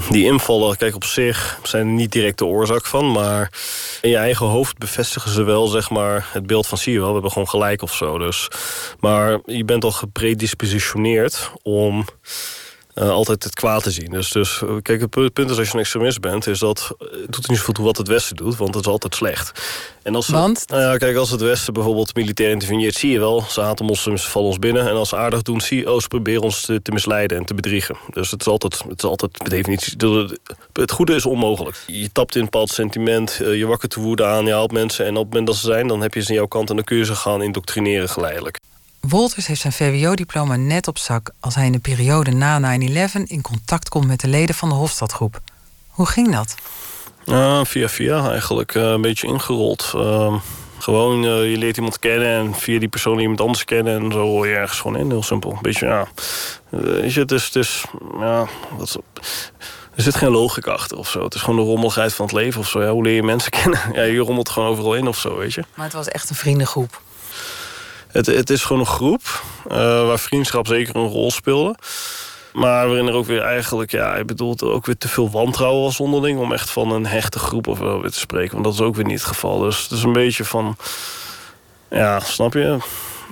[0.10, 3.12] Die invallen, kijk op zich, zijn er niet direct de oorzaak van.
[3.12, 3.52] Maar
[4.02, 7.08] in je eigen hoofd bevestigen ze wel zeg maar, het beeld van zie je wel,
[7.08, 8.18] we hebben gewoon gelijk of zo.
[8.18, 8.48] Dus.
[9.00, 12.06] Maar je bent al gepredispositioneerd om
[12.96, 14.10] uh, altijd het kwaad te zien.
[14.12, 17.32] Dus, dus eh, kijk, het punt is als je een extremist bent, is dat het
[17.32, 19.62] doet niet zoveel toe wat het Westen doet, want het is altijd slecht.
[20.04, 20.64] En als want?
[20.68, 24.28] nou ja, kijk, als het Westen bijvoorbeeld militair interveneert, zie je wel, ze haten moslims,
[24.28, 24.90] vallen ons binnen.
[24.90, 27.46] En als ze aardig doen, zie je, oh, ze proberen ons te, te, misleiden en
[27.46, 27.98] te bedriegen.
[28.10, 29.96] Dus het is altijd, het is altijd per definitie,
[30.74, 31.84] het goede is onmogelijk.
[31.88, 35.06] Je tapt in een bepaald sentiment, eh, je wakker te woede aan, je haalt mensen
[35.06, 36.76] en op het moment dat ze zijn, dan heb je ze aan jouw kant en
[36.76, 38.60] dan kun je ze gaan indoctrineren geleidelijk.
[39.02, 42.84] Wolters heeft zijn VWO-diploma net op zak als hij in de periode na 9-11
[43.26, 45.42] in contact komt met de leden van de Hofstadgroep.
[45.88, 46.56] Hoe ging dat?
[47.26, 49.92] Uh, via via eigenlijk, uh, een beetje ingerold.
[49.96, 50.36] Uh,
[50.80, 54.48] gewoon, je leert iemand kennen en via die persoon iemand anders kennen en zo hoor
[54.48, 55.10] je ergens gewoon in.
[55.10, 55.58] Heel simpel.
[55.62, 56.08] Beetje, ja.
[56.70, 57.84] Weet je, het is, het is
[58.20, 59.02] ja, dat,
[59.96, 61.24] er zit geen logica achter of zo.
[61.24, 62.82] Het is gewoon de rommeligheid van het leven of zo.
[62.82, 63.80] Ja, hoe leer je mensen kennen?
[63.94, 65.64] Ja, je rommelt gewoon overal in of zo, weet je.
[65.74, 67.02] Maar het was echt een vriendengroep.
[68.12, 71.76] Het, het is gewoon een groep uh, waar vriendschap zeker een rol speelde.
[72.54, 76.00] Maar waarin er ook weer eigenlijk, ja, ik bedoel, ook weer te veel wantrouwen was
[76.00, 76.40] onderling...
[76.40, 78.52] om echt van een hechte groep of wel weer te spreken.
[78.52, 79.60] Want dat is ook weer niet het geval.
[79.60, 80.78] Dus het is een beetje van,
[81.90, 82.66] ja, snap je?
[82.66, 82.82] Een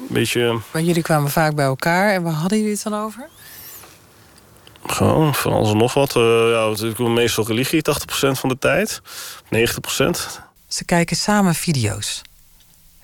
[0.09, 0.59] beetje...
[0.71, 3.27] Maar jullie kwamen vaak bij elkaar en waar hadden jullie het dan over?
[4.85, 6.15] Gewoon van alles en nog wat.
[6.15, 9.01] Uh, ja, meestal religie, 80% van de tijd.
[9.43, 9.49] 90%.
[10.67, 12.21] Ze kijken samen video's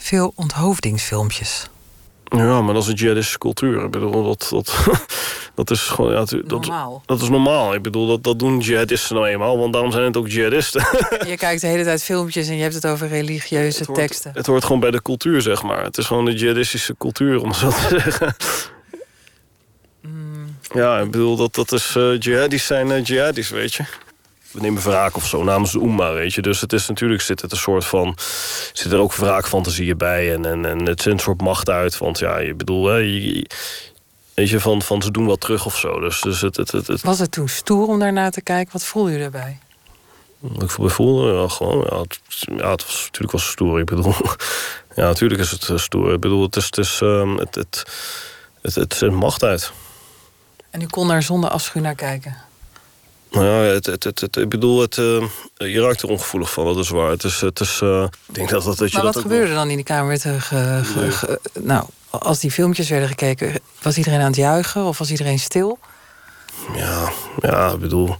[0.05, 1.69] veel onthoofdingsfilmpjes.
[2.23, 3.83] Ja, maar dat is een jihadistische cultuur.
[3.83, 4.87] Ik bedoel, dat, dat,
[5.55, 6.11] dat is gewoon...
[6.11, 7.03] Ja, dat, normaal.
[7.05, 7.73] Dat is normaal.
[7.73, 9.57] Ik bedoel, dat, dat doen jihadisten nou eenmaal.
[9.57, 10.81] Want daarom zijn het ook jihadisten.
[11.31, 14.31] Je kijkt de hele tijd filmpjes en je hebt het over religieuze het teksten.
[14.33, 15.83] Het hoort gewoon bij de cultuur, zeg maar.
[15.83, 18.35] Het is gewoon de jihadistische cultuur, om zo te zeggen.
[20.01, 20.57] Mm.
[20.73, 21.95] Ja, ik bedoel, dat, dat is...
[21.95, 23.83] Uh, jihadis zijn uh, jihadis, weet je
[24.55, 26.41] we nemen wraak of zo namens de Oema, weet je.
[26.41, 28.17] Dus het is natuurlijk zit het een soort van
[28.73, 32.19] zit er ook wraakfantasieën bij en, en, en het zendt een soort macht uit, want
[32.19, 33.49] ja, je bedoel, hè, je,
[34.33, 35.99] weet je, van, van ze doen wat terug of zo.
[35.99, 37.01] Dus, dus het, het, het, het...
[37.01, 38.73] Was het toen stoer om daarna te kijken?
[38.73, 39.59] Wat voelde je daarbij?
[40.59, 43.79] Ik voelde ja, gewoon, ja, het, ja, het was natuurlijk was stoer.
[43.79, 44.13] Ik bedoel,
[44.95, 46.13] ja, natuurlijk is het stoer.
[46.13, 47.83] Ik bedoel, het is, het is, um, het, het,
[48.61, 49.71] het, het zendt macht uit.
[50.69, 52.37] En u kon daar zonder afschuw naar kijken?
[53.35, 55.23] Nou ja, het, het, het, het, ik bedoel, het, uh,
[55.57, 57.09] je raakt er ongevoelig van, dat is waar.
[57.09, 59.53] Het is, het is, uh, ik denk dat, dat, dat je maar dat wat gebeurde
[59.53, 60.19] dan in die kamer?
[60.19, 64.97] Ge, ge, ge, nou, als die filmpjes werden gekeken, was iedereen aan het juichen of
[64.97, 65.79] was iedereen stil?
[66.75, 68.15] Ja, ja, ik bedoel...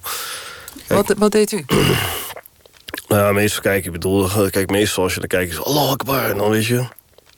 [0.87, 1.65] Kijk, wat, wat deed u?
[3.07, 6.29] Nou ja, meestal kijk, ik bedoel, kijk, meestal als je dan kijkt, is Allah Akbar,
[6.29, 6.85] en dan weet je...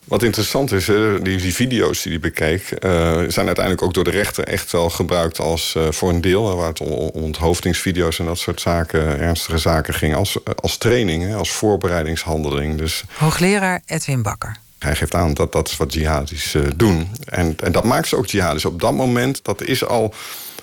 [0.08, 2.72] Wat interessant is, die, die video's die hij bekijkt...
[2.72, 2.82] Uh,
[3.28, 6.56] zijn uiteindelijk ook door de rechter echt wel gebruikt als uh, voor een deel...
[6.56, 6.92] waar het om
[7.24, 10.16] onthoofdingsvideo's en dat soort zaken, ernstige zaken ging...
[10.16, 12.78] als, als training, hè, als voorbereidingshandeling.
[12.78, 14.58] Dus, Hoogleraar Edwin Bakker.
[14.80, 17.10] Hij geeft aan dat dat is wat jihadis uh, doen.
[17.26, 18.66] En, en dat maakt ze ook jihadis.
[18.66, 20.14] Op dat moment, dat is al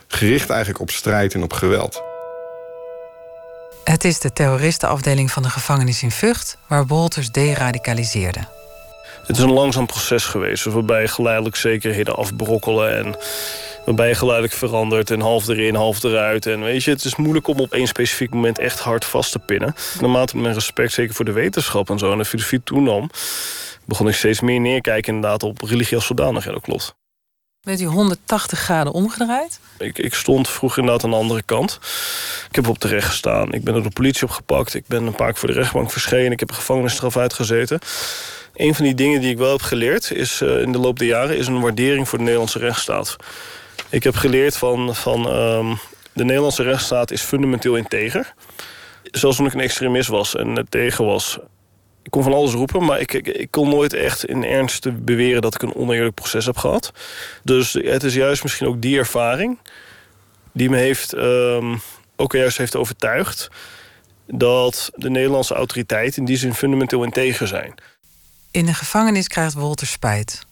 [0.09, 2.03] gericht eigenlijk op strijd en op geweld.
[3.85, 6.59] Het is de terroristenafdeling van de gevangenis in Vught...
[6.67, 8.54] waar Wolters deradicaliseerde.
[9.27, 13.17] Het is een langzaam proces geweest, waarbij geleidelijk zekerheden afbrokkelen en
[13.85, 16.47] waarbij je geleidelijk verandert en half erin, half eruit.
[16.47, 19.39] En weet je, het is moeilijk om op één specifiek moment echt hard vast te
[19.39, 19.75] pinnen.
[20.01, 23.11] Naarmate mijn respect, zeker voor de wetenschap en zo, en de filosofie toenam,
[23.85, 26.45] begon ik steeds meer neerkijken inderdaad op religie als zodanig.
[26.45, 26.95] Ja, dat klopt.
[27.63, 29.61] Bent u 180 graden omgedraaid?
[29.79, 31.79] Ik, ik stond vroeger inderdaad aan de andere kant.
[32.49, 33.53] Ik heb op de recht gestaan.
[33.53, 34.75] Ik ben door de politie opgepakt.
[34.75, 36.33] Ik ben een paar keer voor de rechtbank verschenen.
[36.33, 37.79] Ik heb een gevangenisstraf uitgezeten.
[38.55, 41.09] Een van die dingen die ik wel heb geleerd is, uh, in de loop der
[41.09, 41.37] jaren...
[41.37, 43.17] is een waardering voor de Nederlandse rechtsstaat.
[43.89, 45.79] Ik heb geleerd van, van um,
[46.13, 48.35] de Nederlandse rechtsstaat is fundamenteel integer.
[49.03, 51.39] Zelfs toen ik een extremist was en tegen was...
[52.03, 55.43] Ik kon van alles roepen, maar ik, ik, kon nooit echt in ernst beweren...
[55.43, 56.93] dat ik een oneerlijk proces heb gehad.
[57.43, 59.59] Dus het is juist misschien ook die ervaring...
[60.53, 61.81] die me heeft, um,
[62.17, 63.49] ook juist heeft overtuigd...
[64.27, 67.75] dat de Nederlandse autoriteiten in die zin fundamenteel integer zijn.
[68.55, 70.47] In de gevangenis krijgt Wolter spijt.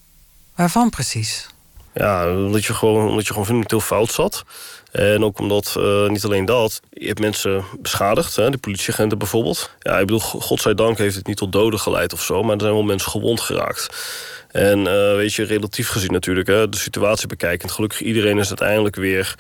[0.55, 1.49] Waarvan precies?
[1.95, 4.45] Ja, omdat je gewoon, omdat je gewoon fundamenteel fout zat.
[4.93, 9.71] En ook omdat, uh, niet alleen dat, je hebt mensen beschadigd, hè, de politieagenten bijvoorbeeld.
[9.79, 12.73] Ja, ik bedoel, godzijdank heeft het niet tot doden geleid of zo, maar er zijn
[12.73, 13.89] wel mensen gewond geraakt.
[14.49, 14.85] En uh,
[15.15, 19.35] weet je, relatief gezien natuurlijk, hè, de situatie bekijkend, gelukkig iedereen is uiteindelijk weer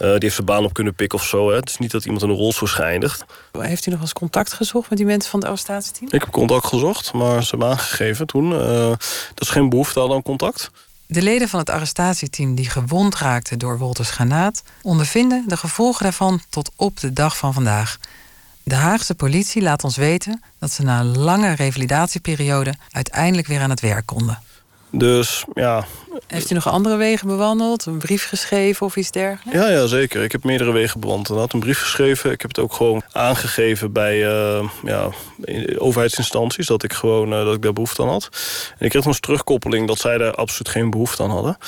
[0.00, 1.48] die heeft zijn baan op kunnen pikken of zo.
[1.48, 1.56] Hè.
[1.56, 3.24] Het is niet dat iemand in een rolstoel schijndigt.
[3.58, 6.08] Heeft u nog eens contact gezocht met die mensen van het arrestatieteam?
[6.12, 8.58] Ik heb contact gezocht, maar ze hebben aangegeven toen uh,
[9.34, 10.70] dat ze geen behoefte hadden aan contact.
[11.06, 14.62] De leden van het arrestatieteam die gewond raakten door Wolters granaat...
[14.82, 17.98] ondervinden de gevolgen daarvan tot op de dag van vandaag.
[18.62, 22.74] De Haagse politie laat ons weten dat ze na een lange revalidatieperiode...
[22.90, 24.38] uiteindelijk weer aan het werk konden.
[24.90, 25.86] Dus ja.
[26.26, 27.86] Heeft u nog andere wegen bewandeld?
[27.86, 29.60] Een brief geschreven of iets dergelijks?
[29.60, 30.22] Ja, ja zeker.
[30.22, 31.30] Ik heb meerdere wegen bewandeld.
[31.30, 32.30] Ik had een brief geschreven.
[32.30, 35.10] Ik heb het ook gewoon aangegeven bij uh, ja,
[35.78, 36.66] overheidsinstanties.
[36.66, 38.28] Dat ik gewoon uh, dat ik daar behoefte aan had.
[38.78, 41.58] En ik kreeg nog eens terugkoppeling dat zij daar absoluut geen behoefte aan hadden.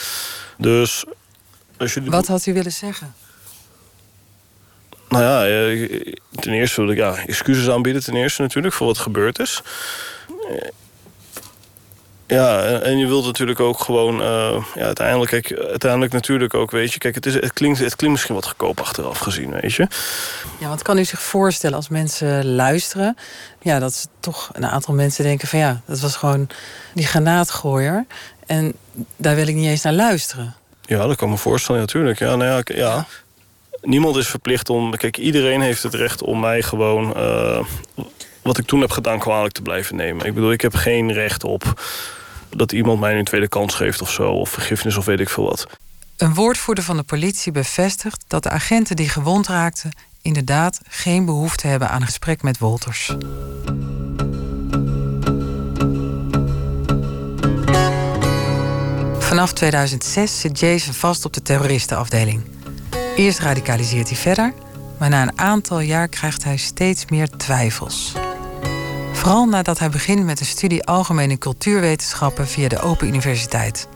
[0.58, 1.04] Dus.
[1.76, 1.96] Als.
[2.04, 3.14] Wat had u willen zeggen?
[5.08, 8.02] Nou ja, eh, ten eerste wil ik ja, excuses aanbieden.
[8.02, 9.62] Ten eerste natuurlijk voor wat gebeurd is.
[12.32, 14.20] Ja, en je wilt natuurlijk ook gewoon...
[14.20, 16.98] Uh, ja, uiteindelijk, kijk, uiteindelijk natuurlijk ook, weet je...
[16.98, 19.86] Kijk, het, is, het, klinkt, het klinkt misschien wat goedkoop achteraf gezien, weet je.
[20.58, 23.16] Ja, wat kan u zich voorstellen als mensen luisteren...
[23.60, 25.58] Ja, dat ze toch een aantal mensen denken van...
[25.58, 26.48] ja, dat was gewoon
[26.94, 28.06] die granaatgooier.
[28.46, 28.72] En
[29.16, 30.54] daar wil ik niet eens naar luisteren.
[30.82, 32.18] Ja, dat kan me voorstellen, natuurlijk.
[32.18, 33.06] Ja, nou ja, ja.
[33.80, 34.96] Niemand is verplicht om...
[34.96, 37.14] Kijk, iedereen heeft het recht om mij gewoon...
[37.16, 37.64] Uh,
[38.42, 40.26] wat ik toen heb gedaan kwalijk te blijven nemen.
[40.26, 41.80] Ik bedoel, ik heb geen recht op
[42.56, 45.44] dat iemand mij een tweede kans geeft of zo, of vergiffenis of weet ik veel
[45.44, 45.66] wat.
[46.16, 49.90] Een woordvoerder van de politie bevestigt dat de agenten die gewond raakten
[50.22, 53.16] inderdaad geen behoefte hebben aan een gesprek met Wolters.
[59.18, 62.42] Vanaf 2006 zit Jason vast op de terroristenafdeling.
[63.16, 64.52] Eerst radicaliseert hij verder,
[64.98, 68.12] maar na een aantal jaar krijgt hij steeds meer twijfels.
[69.22, 73.88] Vooral nadat hij begint met een studie Algemene Cultuurwetenschappen via de Open Universiteit.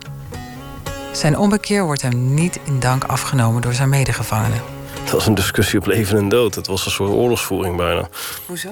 [1.13, 4.61] Zijn ommekeer wordt hem niet in dank afgenomen door zijn medegevangenen.
[5.03, 6.55] Dat was een discussie op leven en dood.
[6.55, 8.09] Het was een soort oorlogsvoering bijna.
[8.45, 8.69] Hoezo?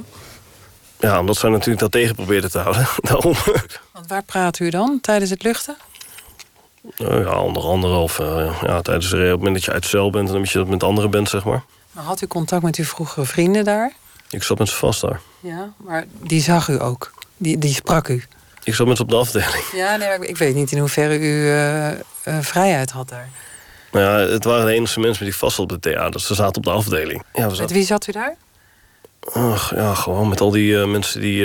[1.00, 2.88] Ja, omdat zij natuurlijk dat tegen probeerden te houden.
[3.10, 3.34] Daarom.
[3.92, 5.78] Want waar praat u dan tijdens het luchten?
[6.98, 9.86] Uh, ja, onder andere of uh, ja, tijdens de op het moment dat je uit
[9.86, 11.64] cel bent en dat je dat met anderen bent, zeg maar.
[11.92, 13.94] Maar had u contact met uw vroegere vrienden daar?
[14.36, 15.22] Ik zat met ze vast daar.
[15.40, 17.14] Ja, maar die zag u ook?
[17.38, 18.24] Die, die sprak u?
[18.64, 19.64] Ik zat met ze op de afdeling.
[19.74, 21.98] Ja, nee, ik weet niet in hoeverre u uh, uh,
[22.42, 23.30] vrijheid had daar.
[23.92, 26.12] Nou ja, het waren de enige mensen die vast op de theater.
[26.12, 27.24] Dus ze zaten op de afdeling.
[27.34, 27.62] Ja, zaten...
[27.62, 28.36] Met wie zat u daar?
[29.34, 31.42] Ach, ja, gewoon met al die uh, mensen die...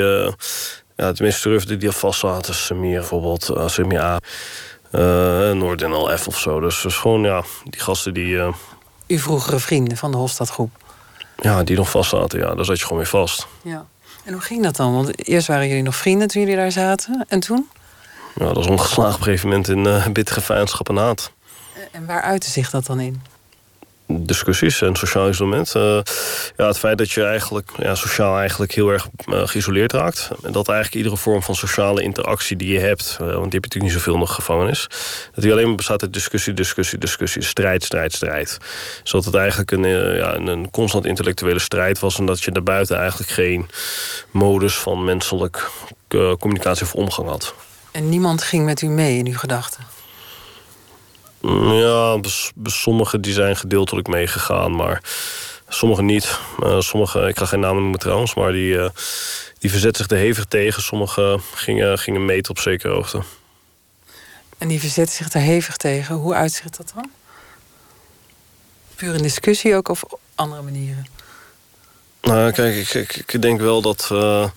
[0.96, 2.54] ja, tenminste, durfden die al vast zaten.
[2.54, 4.18] Semir bijvoorbeeld, uh, Semir A.
[5.52, 6.60] Noord F of zo.
[6.60, 8.40] Dus, dus gewoon, ja, die gasten die...
[9.06, 10.70] Uw vroegere vrienden van de Hofstadgroep?
[11.40, 12.54] Ja, die nog vast zaten, ja.
[12.54, 13.46] Daar zat je gewoon weer vast.
[13.62, 13.86] Ja.
[14.24, 14.94] En hoe ging dat dan?
[14.94, 17.24] Want eerst waren jullie nog vrienden toen jullie daar zaten.
[17.28, 17.68] En toen?
[18.34, 21.32] Ja, dat was omgeslagen op een gegeven moment in uh, bittere vijandschap en haat.
[21.90, 23.22] En waar uitte zich dat dan in?
[24.18, 25.74] Discussies en sociaal isolement.
[25.76, 26.00] Uh,
[26.56, 30.30] ja, het feit dat je eigenlijk ja, sociaal eigenlijk heel erg uh, geïsoleerd raakt.
[30.42, 33.52] En dat eigenlijk iedere vorm van sociale interactie die je hebt, uh, want die heb
[33.52, 34.86] je natuurlijk niet zoveel nog gevangenis,
[35.34, 38.58] dat die alleen maar bestaat uit discussie, discussie, discussie, strijd, strijd, strijd.
[39.02, 43.30] Zodat het eigenlijk een, ja, een constant intellectuele strijd was en dat je daarbuiten eigenlijk
[43.30, 43.68] geen
[44.30, 45.70] modus van menselijk
[46.38, 47.54] communicatie of omgang had.
[47.90, 49.84] En niemand ging met u mee in uw gedachten?
[51.42, 52.20] Ja,
[52.62, 55.02] sommige die zijn gedeeltelijk meegegaan, maar
[55.68, 56.38] sommige niet.
[56.62, 58.88] Uh, sommige, ik ga geen namen noemen trouwens, maar die, uh,
[59.58, 60.82] die verzetten zich er hevig tegen.
[60.82, 63.22] Sommige gingen, gingen meten op zekere hoogte.
[64.58, 66.14] En die verzetten zich er hevig tegen.
[66.14, 67.10] Hoe uitzicht dat dan?
[68.94, 71.06] Puur in discussie ook of op andere manieren?
[72.20, 74.08] Nou, kijk, ik, ik, ik denk wel dat.
[74.12, 74.48] Uh,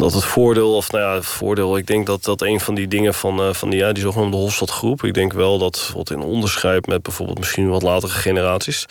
[0.00, 2.88] dat het voordeel, of nou ja, het voordeel, ik denk dat dat een van die
[2.88, 6.20] dingen van, uh, van die, ja, die zogenaamde Hofstadgroep, ik denk wel dat wat in
[6.20, 8.86] onderscheid met bijvoorbeeld misschien wat latere generaties,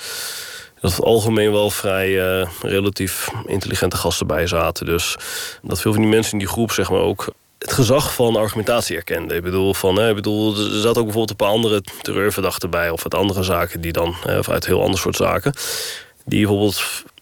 [0.81, 4.85] dat het algemeen wel vrij uh, relatief intelligente gasten bij zaten.
[4.85, 5.15] Dus
[5.61, 8.95] dat veel van die mensen in die groep, zeg maar ook het gezag van argumentatie
[8.95, 9.37] erkenden.
[9.37, 13.03] Ik bedoel, van, ik bedoel, er zat ook bijvoorbeeld een paar andere terreurverdachten bij, of
[13.03, 15.53] uit andere zaken die dan, of uit heel ander soort zaken,
[16.25, 16.81] die bijvoorbeeld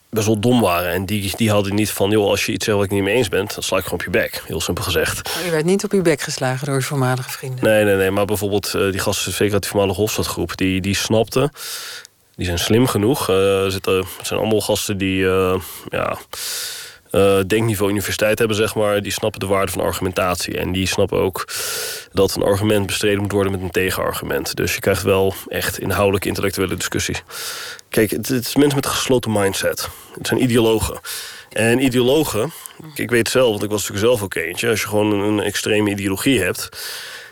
[0.10, 0.92] best wel dom waren.
[0.92, 3.16] En die, die hadden niet van, joh, als je iets zegt wat ik niet mee
[3.16, 4.42] eens bent, dan sla ik gewoon op je bek.
[4.46, 5.30] Heel simpel gezegd.
[5.46, 7.64] Je werd niet op je bek geslagen door je voormalige vrienden?
[7.64, 8.12] Nee, nee, nee.
[8.12, 11.52] Maar bijvoorbeeld uh, die gasten, zeker uit die voormalige Hofstadgroep, die, die snapten,
[12.36, 13.30] die zijn slim genoeg.
[13.30, 15.56] Uh, zitten, het zijn allemaal gasten die, uh,
[15.90, 16.18] ja
[17.12, 20.58] uh, denkniveau universiteit hebben, zeg maar, die snappen de waarde van argumentatie.
[20.58, 21.48] En die snappen ook
[22.12, 24.56] dat een argument bestreden moet worden met een tegenargument.
[24.56, 27.16] Dus je krijgt wel echt inhoudelijke intellectuele discussie.
[27.90, 29.90] Kijk, het, het is mensen met een gesloten mindset.
[30.18, 31.00] Het zijn ideologen.
[31.50, 32.52] En ideologen,
[32.96, 34.70] ik weet zelf, want ik was natuurlijk zelf ook eentje.
[34.70, 36.70] Als je gewoon een extreme ideologie hebt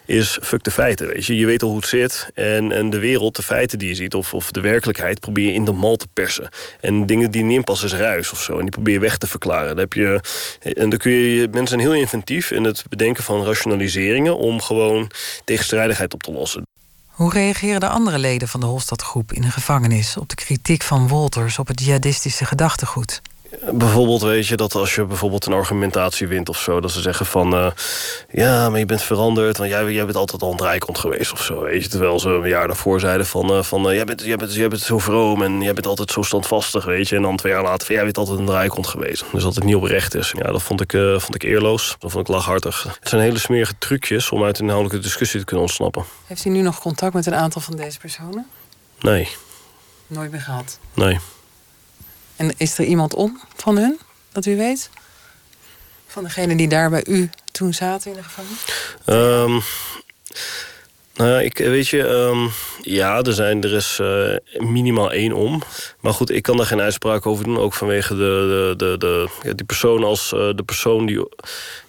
[0.05, 1.07] is fuck de feiten.
[1.07, 1.35] Weet je.
[1.35, 2.29] je weet al hoe het zit.
[2.33, 5.53] En, en de wereld, de feiten die je ziet, of, of de werkelijkheid, probeer je
[5.53, 6.49] in de mal te persen.
[6.81, 8.53] En dingen die niet inpassen is ruis of zo.
[8.53, 9.67] En die probeer je weg te verklaren.
[9.67, 10.19] Dan heb je,
[10.59, 15.11] en dan kun je, mensen zijn heel inventief in het bedenken van rationaliseringen om gewoon
[15.43, 16.63] tegenstrijdigheid op te lossen.
[17.07, 21.07] Hoe reageren de andere leden van de Hofstadgroep in de gevangenis op de kritiek van
[21.07, 23.21] Wolters op het jihadistische gedachtegoed?
[23.71, 27.25] Bijvoorbeeld weet je dat als je bijvoorbeeld een argumentatie wint of zo, dat ze zeggen
[27.25, 27.71] van uh,
[28.29, 31.43] ja, maar je bent veranderd, want jij, jij bent altijd al een draaikont geweest of
[31.43, 31.61] zo.
[31.61, 34.35] Weet je, terwijl ze een jaar daarvoor zeiden van, uh, van uh, jij, bent, jij,
[34.35, 37.15] bent, jij bent zo vroom en jij bent altijd zo standvastig, weet je.
[37.15, 39.23] En dan twee jaar later van jij bent altijd een draaikont geweest.
[39.31, 40.33] Dus dat het niet oprecht is.
[40.37, 41.95] Ja, dat vond ik, vond ik eerloos.
[41.99, 42.83] Dat vond ik lachhartig.
[42.99, 46.05] Het zijn hele smerige trucjes om uit een inhoudelijke discussie te kunnen ontsnappen.
[46.25, 48.47] Heeft u nu nog contact met een aantal van deze personen?
[48.99, 49.29] Nee.
[50.07, 50.79] Nooit meer gehad?
[50.93, 51.19] Nee.
[52.35, 53.99] En is er iemand om van hun,
[54.31, 54.89] dat u weet?
[56.07, 58.65] Van degene die daar bij u toen zaten in de gevangenis?
[59.05, 59.61] Um,
[61.15, 65.61] nou ja, ik weet je, um, ja, er, zijn, er is uh, minimaal één om.
[65.99, 67.57] Maar goed, ik kan daar geen uitspraak over doen.
[67.57, 71.27] Ook vanwege de, de, de, de ja, die persoon als uh, de persoon die.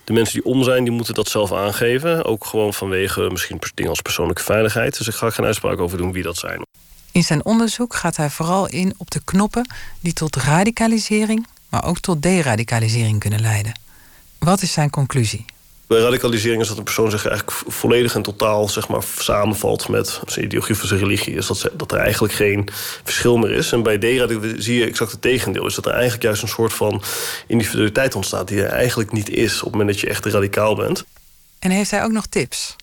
[0.05, 2.25] De mensen die om zijn, die moeten dat zelf aangeven.
[2.25, 4.99] Ook gewoon vanwege misschien dingen als persoonlijke veiligheid.
[4.99, 6.63] Dus ik ga geen uitspraak over doen wie dat zijn.
[7.17, 9.69] In zijn onderzoek gaat hij vooral in op de knoppen
[10.01, 13.81] die tot radicalisering, maar ook tot deradicalisering kunnen leiden.
[14.39, 15.45] Wat is zijn conclusie?
[15.87, 20.21] Bij radicalisering is dat een persoon zich eigenlijk volledig en totaal zeg maar, samenvalt met
[20.27, 21.35] zijn ideologie of zijn religie.
[21.35, 22.69] Is dat, dat er eigenlijk geen
[23.05, 23.73] verschil meer is.
[23.73, 25.67] En bij deradicalisering zie je exact het tegendeel.
[25.67, 27.03] Is dat er eigenlijk juist een soort van
[27.47, 31.05] individualiteit ontstaat die er eigenlijk niet is op het moment dat je echt radicaal bent.
[31.59, 32.77] En heeft hij ook nog tips?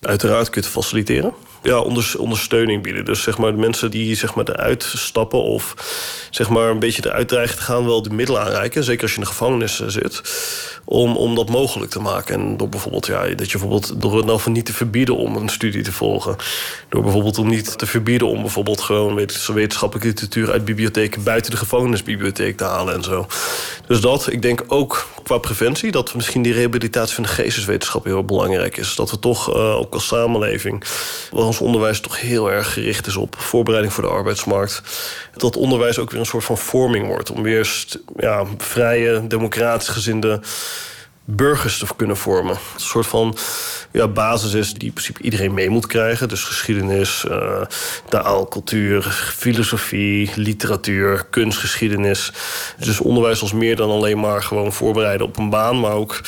[0.00, 1.80] Uiteraard kun je het faciliteren ja,
[2.18, 3.04] ondersteuning bieden.
[3.04, 5.74] Dus zeg maar de mensen die zeg maar, eruit stappen of
[6.30, 8.84] zeg maar, een beetje eruit dreigen te gaan, wel de middelen aanreiken.
[8.84, 10.20] Zeker als je in de gevangenis eh, zit.
[10.84, 12.34] Om, om dat mogelijk te maken.
[12.34, 15.36] En door bijvoorbeeld, ja, dat je bijvoorbeeld door het nou van niet te verbieden om
[15.36, 16.36] een studie te volgen.
[16.88, 21.56] Door bijvoorbeeld om niet te verbieden om bijvoorbeeld gewoon wetenschappelijke literatuur uit bibliotheken buiten de
[21.56, 23.26] gevangenisbibliotheek te halen en zo.
[23.86, 28.24] Dus dat, ik denk ook qua preventie, dat misschien die rehabilitatie van de geesteswetenschap heel
[28.24, 28.94] belangrijk is.
[28.94, 30.84] Dat we toch uh, ook als samenleving,
[31.30, 34.82] waar ons onderwijs toch heel erg gericht is op voorbereiding voor de arbeidsmarkt,
[35.36, 37.30] dat onderwijs ook weer een soort van vorming wordt.
[37.30, 37.86] Om weer
[38.16, 40.40] ja, vrije, democratisch gezinde
[41.36, 42.54] burgers te kunnen vormen.
[42.74, 43.36] Een soort van
[43.92, 46.28] ja, basis is die in principe iedereen mee moet krijgen.
[46.28, 47.60] Dus geschiedenis, uh,
[48.08, 49.02] taal, cultuur,
[49.36, 52.32] filosofie, literatuur, kunstgeschiedenis.
[52.78, 56.20] Dus onderwijs als meer dan alleen maar gewoon voorbereiden op een baan, maar ook,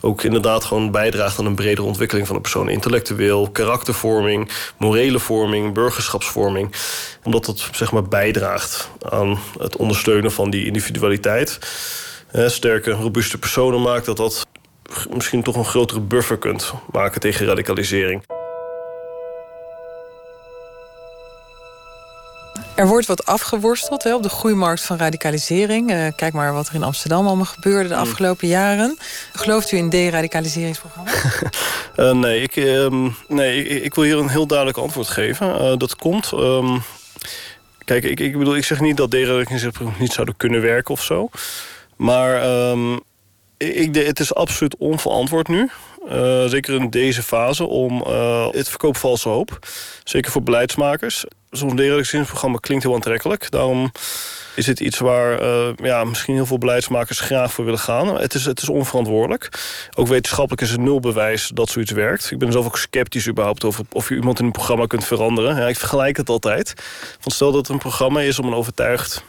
[0.00, 2.68] ook inderdaad gewoon bijdraagt aan een bredere ontwikkeling van de persoon.
[2.68, 6.72] Intellectueel, karaktervorming, morele vorming, burgerschapsvorming.
[7.24, 11.58] Omdat dat zeg maar bijdraagt aan het ondersteunen van die individualiteit
[12.32, 14.46] sterke, robuuste personen maakt, dat dat
[15.10, 18.22] misschien toch een grotere buffer kunt maken tegen radicalisering.
[22.80, 25.90] Er wordt wat afgeworsteld hè, op de groeimarkt van radicalisering.
[25.90, 28.02] Uh, kijk maar wat er in Amsterdam allemaal gebeurde de hmm.
[28.02, 28.98] afgelopen jaren.
[29.32, 31.10] Gelooft u in deradicaliseringsprogramma?
[31.96, 35.58] uh, nee, ik, uh, nee ik, ik, wil hier een heel duidelijk antwoord geven.
[35.58, 36.32] Eh, dat komt.
[36.32, 36.78] Ehm,
[37.84, 41.28] kijk, ik, ik bedoel, ik zeg niet dat deradicaliseringsprogramma's niet zouden kunnen werken of zo.
[42.00, 43.00] Maar um,
[43.56, 45.70] ik, het is absoluut onverantwoord nu.
[46.08, 49.58] Uh, zeker in deze fase om uh, het verkoop valse hoop.
[50.04, 51.24] Zeker voor beleidsmakers.
[51.50, 53.50] Zo'n deradicaliseringsprogramma klinkt heel aantrekkelijk.
[53.50, 53.92] Daarom
[54.54, 58.20] is het iets waar uh, ja, misschien heel veel beleidsmakers graag voor willen gaan.
[58.20, 59.48] Het is, het is onverantwoordelijk.
[59.96, 62.30] Ook wetenschappelijk is er nul bewijs dat zoiets werkt.
[62.30, 65.56] Ik ben zelf ook sceptisch überhaupt over of je iemand in een programma kunt veranderen.
[65.56, 66.74] Ja, ik vergelijk het altijd.
[67.24, 69.24] Stel dat het een programma is om een overtuigd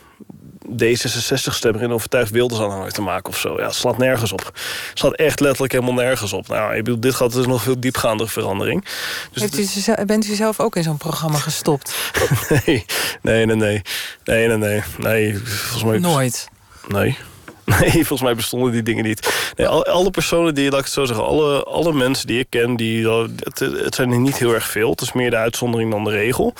[0.71, 3.57] D66-stemmer in overtuigd Wilders te maken of zo.
[3.57, 4.45] Ja, het slaat nergens op.
[4.45, 6.47] Het slaat echt letterlijk helemaal nergens op.
[6.47, 8.85] Nou, ik bedoel, dit gaat dus nog veel diepgaandere verandering.
[9.31, 11.95] Dus Heeft u, bent u zelf ook in zo'n programma gestopt?
[12.65, 12.85] nee,
[13.21, 13.81] nee, nee, nee.
[14.23, 14.81] Nee, nee, nee.
[14.97, 15.97] nee volgens mij...
[15.97, 16.49] Nooit?
[16.87, 17.17] Nee.
[17.79, 19.51] Nee, volgens mij bestonden die dingen niet.
[19.55, 22.75] Nee, alle personen die, laat ik het zo zeggen, alle, alle mensen die ik ken,
[22.75, 24.89] die, het, het zijn er niet heel erg veel.
[24.89, 26.53] Het is meer de uitzondering dan de regel.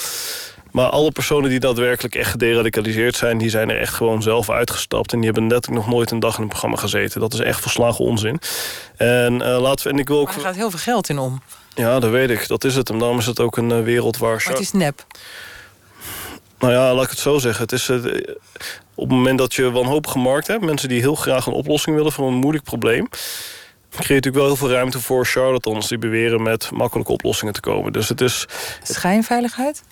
[0.71, 3.37] Maar alle personen die daadwerkelijk echt gederadicaliseerd zijn...
[3.37, 5.11] die zijn er echt gewoon zelf uitgestapt.
[5.13, 7.19] En die hebben net nog nooit een dag in een programma gezeten.
[7.19, 8.39] Dat is echt volslagen onzin.
[8.97, 10.27] En, uh, laten we, en ik wil ook...
[10.27, 11.41] Maar er gaat heel veel geld in om.
[11.75, 12.47] Ja, dat weet ik.
[12.47, 12.89] Dat is het.
[12.89, 14.41] En daarom is het ook een uh, wereld waar...
[14.45, 15.05] Maar het is nep.
[16.59, 17.61] Nou ja, laat ik het zo zeggen.
[17.61, 17.97] Het is, uh,
[18.95, 20.65] op het moment dat je wanhopige markt hebt...
[20.65, 23.09] mensen die heel graag een oplossing willen voor een moeilijk probleem...
[23.09, 25.87] creëert natuurlijk wel heel veel ruimte voor charlatans...
[25.87, 27.93] die beweren met makkelijke oplossingen te komen.
[27.93, 28.45] Dus het is...
[28.83, 29.83] Schijnveiligheid?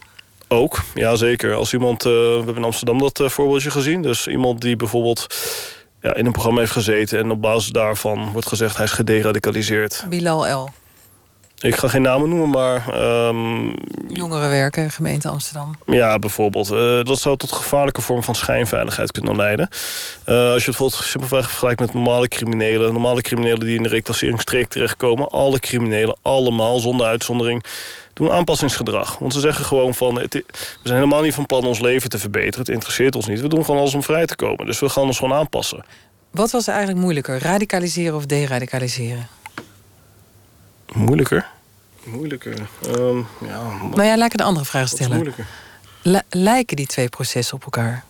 [0.51, 1.53] Ook, ja zeker.
[1.53, 4.01] Als iemand, uh, we hebben in Amsterdam dat uh, voorbeeldje gezien.
[4.01, 5.27] Dus iemand die bijvoorbeeld
[6.01, 7.19] ja, in een programma heeft gezeten...
[7.19, 10.05] en op basis daarvan wordt gezegd hij is gederadicaliseerd.
[10.09, 10.69] Bilal L.
[11.61, 13.01] Ik ga geen namen noemen, maar...
[13.27, 13.73] Um,
[14.07, 15.75] Jongerenwerken, gemeente Amsterdam.
[15.85, 16.71] Ja, bijvoorbeeld.
[16.71, 19.69] Uh, dat zou tot gevaarlijke vorm van schijnveiligheid kunnen leiden.
[19.71, 22.93] Uh, als je het bijvoorbeeld simpelweg vergelijkt met normale criminelen...
[22.93, 25.29] normale criminelen die in de reclasseringsstreek terechtkomen...
[25.29, 27.63] alle criminelen, allemaal, zonder uitzondering
[28.13, 29.17] doen aanpassingsgedrag.
[29.17, 30.13] Want ze zeggen gewoon van...
[30.15, 30.43] we
[30.83, 32.59] zijn helemaal niet van plan ons leven te verbeteren.
[32.59, 33.41] Het interesseert ons niet.
[33.41, 34.65] We doen gewoon alles om vrij te komen.
[34.65, 35.85] Dus we gaan ons gewoon aanpassen.
[36.31, 37.39] Wat was er eigenlijk moeilijker?
[37.41, 39.27] Radicaliseren of deradicaliseren?
[40.93, 41.47] Moeilijker?
[42.03, 42.67] Moeilijker.
[42.97, 45.15] Um, ja, nou ja, laat ik een andere vraag stellen.
[45.15, 45.45] Moeilijker?
[46.29, 48.03] lijken die twee processen op elkaar?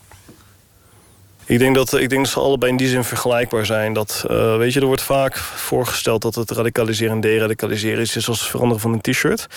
[1.45, 3.93] Ik denk, dat, ik denk dat ze allebei in die zin vergelijkbaar zijn.
[3.93, 8.39] Dat, uh, weet je, er wordt vaak voorgesteld dat het radicaliseren en deradicaliseren is zoals
[8.39, 9.47] het veranderen van een t-shirt.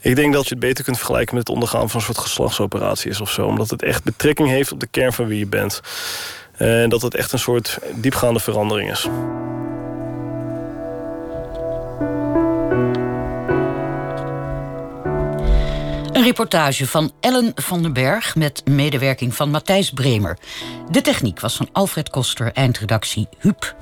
[0.00, 3.10] Ik denk dat je het beter kunt vergelijken met het ondergaan van een soort geslachtsoperatie
[3.10, 3.46] is of zo.
[3.46, 5.80] Omdat het echt betrekking heeft op de kern van wie je bent.
[6.56, 9.08] En dat het echt een soort diepgaande verandering is.
[16.24, 20.38] Reportage van Ellen van den Berg met medewerking van Matthijs Bremer.
[20.90, 23.76] De techniek was van Alfred Koster, eindredactie Huub.